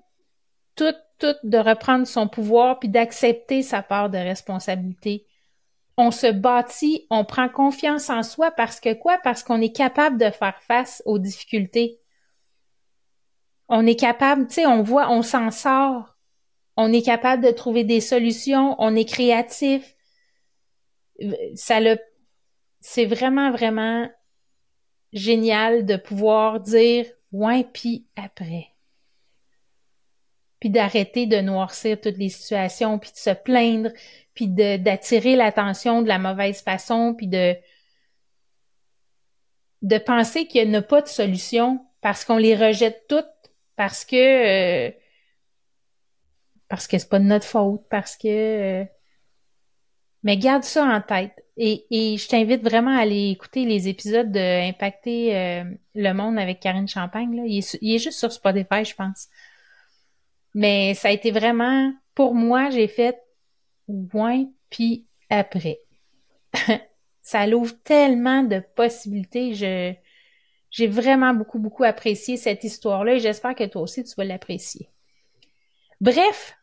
tout, 0.76 0.96
tout 1.20 1.36
de 1.44 1.58
reprendre 1.60 2.08
son 2.08 2.28
pouvoir 2.28 2.80
puis 2.80 2.90
d'accepter 2.90 3.62
sa 3.62 3.84
part 3.84 4.10
de 4.10 4.18
responsabilité. 4.18 5.28
On 5.98 6.12
se 6.12 6.32
bâtit, 6.32 7.06
on 7.10 7.24
prend 7.24 7.50
confiance 7.50 8.10
en 8.10 8.24
soi 8.24 8.52
parce 8.52 8.80
que 8.80 8.94
quoi? 8.94 9.20
Parce 9.24 9.44
qu'on 9.44 9.62
est 9.62 9.76
capable 9.76 10.18
de 10.18 10.32
faire 10.32 10.60
face 10.64 11.04
aux 11.06 11.20
difficultés. 11.20 12.00
On 13.70 13.86
est 13.86 13.96
capable, 13.96 14.48
tu 14.48 14.56
sais, 14.56 14.66
on 14.66 14.82
voit, 14.82 15.10
on 15.10 15.22
s'en 15.22 15.52
sort. 15.52 16.16
On 16.76 16.92
est 16.92 17.04
capable 17.04 17.44
de 17.44 17.52
trouver 17.52 17.84
des 17.84 18.02
solutions, 18.02 18.76
on 18.80 18.96
est 18.96 19.06
créatif. 19.06 19.96
Ça 21.56 21.80
le, 21.80 22.00
c'est 22.82 23.06
vraiment, 23.06 23.52
vraiment 23.52 24.10
génial 25.14 25.86
de 25.86 25.96
pouvoir 25.96 26.60
dire, 26.60 27.06
ouais, 27.32 27.68
après 28.16 28.73
puis 30.64 30.70
d'arrêter 30.70 31.26
de 31.26 31.42
noircir 31.42 32.00
toutes 32.00 32.18
les 32.18 32.30
situations, 32.30 32.98
puis 32.98 33.12
de 33.12 33.18
se 33.18 33.32
plaindre, 33.32 33.90
puis 34.34 34.48
d'attirer 34.48 35.36
l'attention 35.36 36.02
de 36.02 36.08
la 36.08 36.20
mauvaise 36.20 36.62
façon, 36.62 37.14
puis 37.18 37.28
de 37.28 37.54
de 39.82 39.98
penser 39.98 40.48
qu'il 40.48 40.70
n'y 40.70 40.78
a 40.78 40.82
pas 40.82 41.02
de 41.02 41.10
solution 41.10 41.86
parce 42.00 42.24
qu'on 42.24 42.38
les 42.38 42.56
rejette 42.56 43.08
toutes, 43.10 43.26
parce 43.76 44.06
que 44.06 44.88
euh, 44.88 44.92
parce 46.70 46.88
que 46.88 46.98
c'est 46.98 47.10
pas 47.10 47.20
de 47.20 47.26
notre 47.26 47.46
faute, 47.46 47.84
parce 47.90 48.16
que 48.16 48.28
euh, 48.84 48.86
mais 50.24 50.38
garde 50.38 50.64
ça 50.64 50.86
en 50.86 51.02
tête. 51.02 51.44
Et, 51.58 51.86
et 51.92 52.16
je 52.16 52.26
t'invite 52.30 52.64
vraiment 52.64 52.96
à 52.96 53.02
aller 53.02 53.32
écouter 53.32 53.66
les 53.66 53.90
épisodes 53.90 54.32
de 54.32 54.70
Impacter 54.70 55.36
euh, 55.36 55.66
le 55.94 56.14
monde 56.14 56.40
avec 56.40 56.62
Karine 56.62 56.88
Champagne. 56.88 57.36
Là. 57.36 57.44
Il, 57.46 57.58
est, 57.58 57.78
il 57.82 57.96
est 57.96 58.00
juste 58.00 58.18
sur 58.18 58.32
Spotify, 58.32 58.86
je 58.86 58.96
pense. 58.96 59.28
Mais 60.54 60.94
ça 60.94 61.10
a 61.10 61.12
été 61.12 61.32
vraiment, 61.32 61.94
pour 62.16 62.36
moi, 62.36 62.70
j'ai 62.70 62.88
fait 62.88 63.18
moins 63.88 64.46
puis 64.70 65.06
après. 65.30 65.80
ça 67.22 67.48
l'ouvre 67.48 67.74
tellement 67.84 68.44
de 68.44 68.62
possibilités. 68.76 69.54
Je, 69.54 69.94
j'ai 70.70 70.88
vraiment 70.88 71.34
beaucoup, 71.34 71.60
beaucoup 71.60 71.84
apprécié 71.84 72.38
cette 72.38 72.64
histoire-là 72.64 73.16
et 73.16 73.20
j'espère 73.20 73.56
que 73.56 73.64
toi 73.64 73.82
aussi 73.82 74.04
tu 74.04 74.14
vas 74.16 74.26
l'apprécier. 74.26 74.90
Bref, 76.02 76.58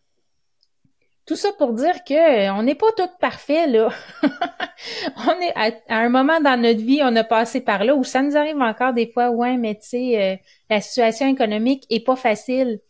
tout 1.27 1.37
ça 1.37 1.51
pour 1.59 1.73
dire 1.75 2.03
que 2.05 2.51
on 2.51 2.65
n'est 2.65 2.75
pas 2.75 2.91
toutes 2.97 3.17
parfaits, 3.21 3.71
là. 3.71 3.89
on 5.17 5.41
est 5.41 5.53
à, 5.55 5.97
un 5.97 6.09
moment 6.09 6.41
dans 6.41 6.61
notre 6.61 6.81
vie, 6.81 7.01
on 7.05 7.15
a 7.15 7.23
passé 7.23 7.61
par 7.61 7.85
là 7.85 7.95
où 7.95 8.03
ça 8.03 8.21
nous 8.21 8.37
arrive 8.37 8.61
encore 8.61 8.93
des 8.93 9.11
fois, 9.13 9.31
ouais, 9.31 9.57
mais 9.57 9.77
tu 9.77 9.89
sais, 9.89 10.23
euh, 10.23 10.37
la 10.69 10.81
situation 10.81 11.29
économique 11.29 11.87
est 11.89 12.05
pas 12.05 12.17
facile. 12.17 12.81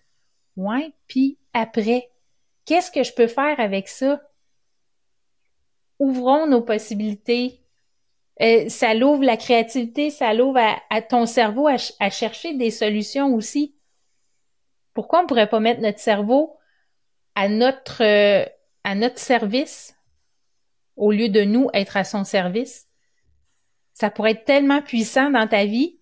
Puis 1.06 1.38
après, 1.52 2.10
qu'est-ce 2.64 2.90
que 2.90 3.02
je 3.02 3.12
peux 3.12 3.26
faire 3.26 3.58
avec 3.60 3.88
ça? 3.88 4.20
Ouvrons 5.98 6.46
nos 6.46 6.62
possibilités. 6.62 7.60
Euh, 8.40 8.68
ça 8.68 8.94
l'ouvre 8.94 9.22
la 9.22 9.36
créativité, 9.36 10.10
ça 10.10 10.32
l'ouvre 10.32 10.60
à, 10.88 11.02
ton 11.02 11.26
cerveau 11.26 11.68
à, 11.68 12.10
chercher 12.10 12.54
des 12.54 12.70
solutions 12.70 13.34
aussi. 13.34 13.74
Pourquoi 14.94 15.22
on 15.22 15.26
pourrait 15.26 15.50
pas 15.50 15.60
mettre 15.60 15.82
notre 15.82 15.98
cerveau 15.98 16.56
à 17.34 17.48
notre, 17.48 18.02
euh, 18.02 18.46
à 18.82 18.94
notre 18.94 19.18
service 19.18 19.94
au 20.96 21.12
lieu 21.12 21.28
de 21.28 21.42
nous 21.42 21.68
être 21.74 21.98
à 21.98 22.04
son 22.04 22.24
service? 22.24 22.88
Ça 23.92 24.10
pourrait 24.10 24.32
être 24.32 24.46
tellement 24.46 24.80
puissant 24.80 25.30
dans 25.30 25.46
ta 25.46 25.66
vie. 25.66 26.00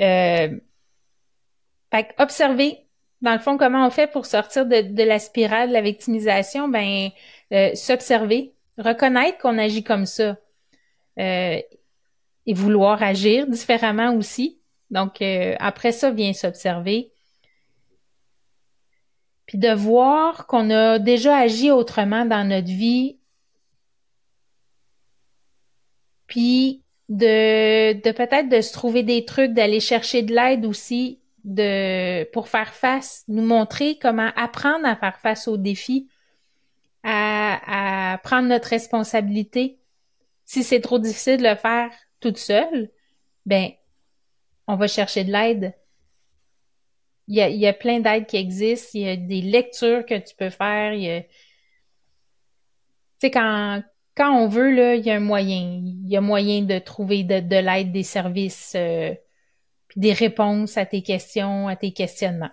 Euh, 0.00 0.60
fait 1.90 2.14
observer, 2.18 2.86
dans 3.20 3.32
le 3.32 3.38
fond, 3.38 3.56
comment 3.58 3.86
on 3.86 3.90
fait 3.90 4.10
pour 4.10 4.26
sortir 4.26 4.66
de, 4.66 5.02
la 5.02 5.18
spirale 5.18 5.68
de 5.68 5.74
la 5.74 5.80
victimisation, 5.80 6.68
ben 6.68 7.10
euh, 7.52 7.74
s'observer, 7.74 8.54
reconnaître 8.76 9.38
qu'on 9.38 9.58
agit 9.58 9.82
comme 9.82 10.06
ça 10.06 10.36
euh, 11.18 11.60
et 12.46 12.54
vouloir 12.54 13.02
agir 13.02 13.46
différemment 13.46 14.14
aussi. 14.14 14.60
Donc 14.90 15.20
euh, 15.20 15.54
après 15.58 15.92
ça 15.92 16.10
vient 16.10 16.32
s'observer, 16.32 17.12
puis 19.46 19.58
de 19.58 19.72
voir 19.72 20.46
qu'on 20.46 20.70
a 20.70 20.98
déjà 20.98 21.36
agi 21.36 21.70
autrement 21.70 22.24
dans 22.24 22.46
notre 22.46 22.68
vie, 22.68 23.18
puis 26.26 26.82
de, 27.08 27.94
de 27.94 28.12
peut-être 28.12 28.48
de 28.48 28.60
se 28.60 28.72
trouver 28.72 29.02
des 29.02 29.24
trucs, 29.24 29.54
d'aller 29.54 29.80
chercher 29.80 30.22
de 30.22 30.34
l'aide 30.34 30.66
aussi 30.66 31.18
de 31.48 32.24
pour 32.32 32.48
faire 32.48 32.74
face, 32.74 33.24
nous 33.28 33.44
montrer 33.44 33.98
comment 33.98 34.30
apprendre 34.36 34.86
à 34.86 34.96
faire 34.96 35.18
face 35.18 35.48
aux 35.48 35.56
défis, 35.56 36.08
à, 37.02 38.12
à 38.12 38.18
prendre 38.18 38.48
notre 38.48 38.68
responsabilité. 38.68 39.78
Si 40.44 40.62
c'est 40.62 40.80
trop 40.80 40.98
difficile 40.98 41.38
de 41.38 41.48
le 41.48 41.56
faire 41.56 41.90
toute 42.20 42.38
seule, 42.38 42.90
ben 43.46 43.70
on 44.66 44.76
va 44.76 44.86
chercher 44.86 45.24
de 45.24 45.32
l'aide. 45.32 45.74
Il 47.28 47.36
y 47.36 47.42
a, 47.42 47.48
il 47.48 47.58
y 47.58 47.66
a 47.66 47.72
plein 47.72 48.00
d'aides 48.00 48.26
qui 48.26 48.36
existent, 48.36 48.90
il 48.94 49.02
y 49.02 49.08
a 49.08 49.16
des 49.16 49.42
lectures 49.42 50.06
que 50.06 50.18
tu 50.18 50.34
peux 50.34 50.50
faire, 50.50 50.94
il 50.94 51.02
y 51.02 51.10
a 51.10 51.22
tu 51.22 51.28
sais 53.26 53.30
quand 53.30 53.82
quand 54.16 54.32
on 54.36 54.48
veut 54.48 54.74
là, 54.74 54.96
il 54.96 55.06
y 55.06 55.10
a 55.10 55.14
un 55.14 55.20
moyen, 55.20 55.80
il 55.84 56.08
y 56.08 56.16
a 56.16 56.20
moyen 56.20 56.62
de 56.62 56.78
trouver 56.80 57.22
de, 57.22 57.38
de 57.38 57.56
l'aide 57.56 57.92
des 57.92 58.02
services 58.02 58.72
euh, 58.76 59.14
des 59.98 60.12
réponses 60.12 60.78
à 60.78 60.86
tes 60.86 61.02
questions, 61.02 61.66
à 61.66 61.74
tes 61.74 61.90
questionnements. 61.90 62.50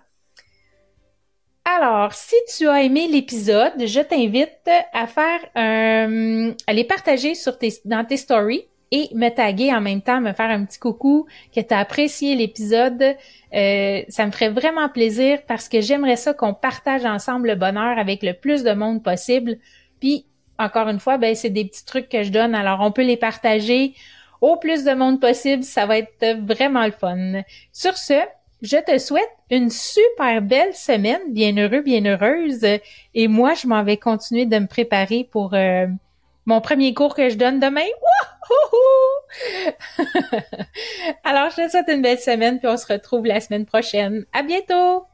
Alors, 1.64 2.12
si 2.12 2.34
tu 2.56 2.68
as 2.68 2.82
aimé 2.82 3.08
l'épisode, 3.08 3.72
je 3.78 4.00
t'invite 4.00 4.68
à 4.92 5.06
faire 5.06 5.40
un, 5.54 6.50
à 6.66 6.72
les 6.72 6.84
partager 6.84 7.34
sur 7.34 7.56
tes, 7.58 7.72
dans 7.84 8.04
tes 8.04 8.16
stories 8.16 8.64
et 8.90 9.08
me 9.14 9.28
taguer 9.30 9.72
en 9.72 9.80
même 9.80 10.02
temps, 10.02 10.20
me 10.20 10.32
faire 10.32 10.50
un 10.50 10.64
petit 10.64 10.78
coucou 10.78 11.26
que 11.54 11.60
tu 11.60 11.72
as 11.72 11.78
apprécié 11.78 12.34
l'épisode. 12.34 13.16
Euh, 13.54 14.02
ça 14.08 14.26
me 14.26 14.32
ferait 14.32 14.50
vraiment 14.50 14.88
plaisir 14.88 15.40
parce 15.46 15.68
que 15.68 15.80
j'aimerais 15.80 16.16
ça 16.16 16.34
qu'on 16.34 16.54
partage 16.54 17.04
ensemble 17.04 17.48
le 17.48 17.54
bonheur 17.56 17.98
avec 17.98 18.22
le 18.22 18.34
plus 18.34 18.64
de 18.64 18.72
monde 18.72 19.02
possible. 19.02 19.58
Puis, 20.00 20.26
encore 20.58 20.88
une 20.88 21.00
fois, 21.00 21.16
ben, 21.16 21.34
c'est 21.34 21.50
des 21.50 21.64
petits 21.64 21.84
trucs 21.84 22.08
que 22.08 22.22
je 22.22 22.30
donne. 22.30 22.54
Alors, 22.56 22.80
on 22.80 22.90
peut 22.90 23.04
les 23.04 23.16
partager 23.16 23.94
au 24.40 24.56
plus 24.56 24.84
de 24.84 24.92
monde 24.92 25.20
possible. 25.20 25.64
Ça 25.64 25.86
va 25.86 25.98
être 25.98 26.38
vraiment 26.44 26.84
le 26.84 26.92
fun. 26.92 27.42
Sur 27.72 27.96
ce, 27.96 28.20
je 28.62 28.78
te 28.78 28.98
souhaite 28.98 29.30
une 29.50 29.70
super 29.70 30.40
belle 30.42 30.74
semaine, 30.74 31.20
bien 31.28 31.56
heureux, 31.56 31.82
bien 31.82 32.04
heureuse. 32.04 32.64
Et 33.14 33.28
moi, 33.28 33.54
je 33.54 33.66
m'en 33.66 33.82
vais 33.82 33.96
continuer 33.96 34.46
de 34.46 34.58
me 34.58 34.66
préparer 34.66 35.28
pour 35.30 35.54
euh, 35.54 35.86
mon 36.46 36.60
premier 36.60 36.94
cours 36.94 37.14
que 37.14 37.28
je 37.28 37.36
donne 37.36 37.60
demain. 37.60 37.86
Alors, 41.24 41.50
je 41.50 41.56
te 41.56 41.70
souhaite 41.70 41.88
une 41.88 42.02
belle 42.02 42.18
semaine, 42.18 42.58
puis 42.58 42.68
on 42.68 42.76
se 42.76 42.90
retrouve 42.90 43.26
la 43.26 43.40
semaine 43.40 43.66
prochaine. 43.66 44.24
À 44.32 44.42
bientôt! 44.42 45.06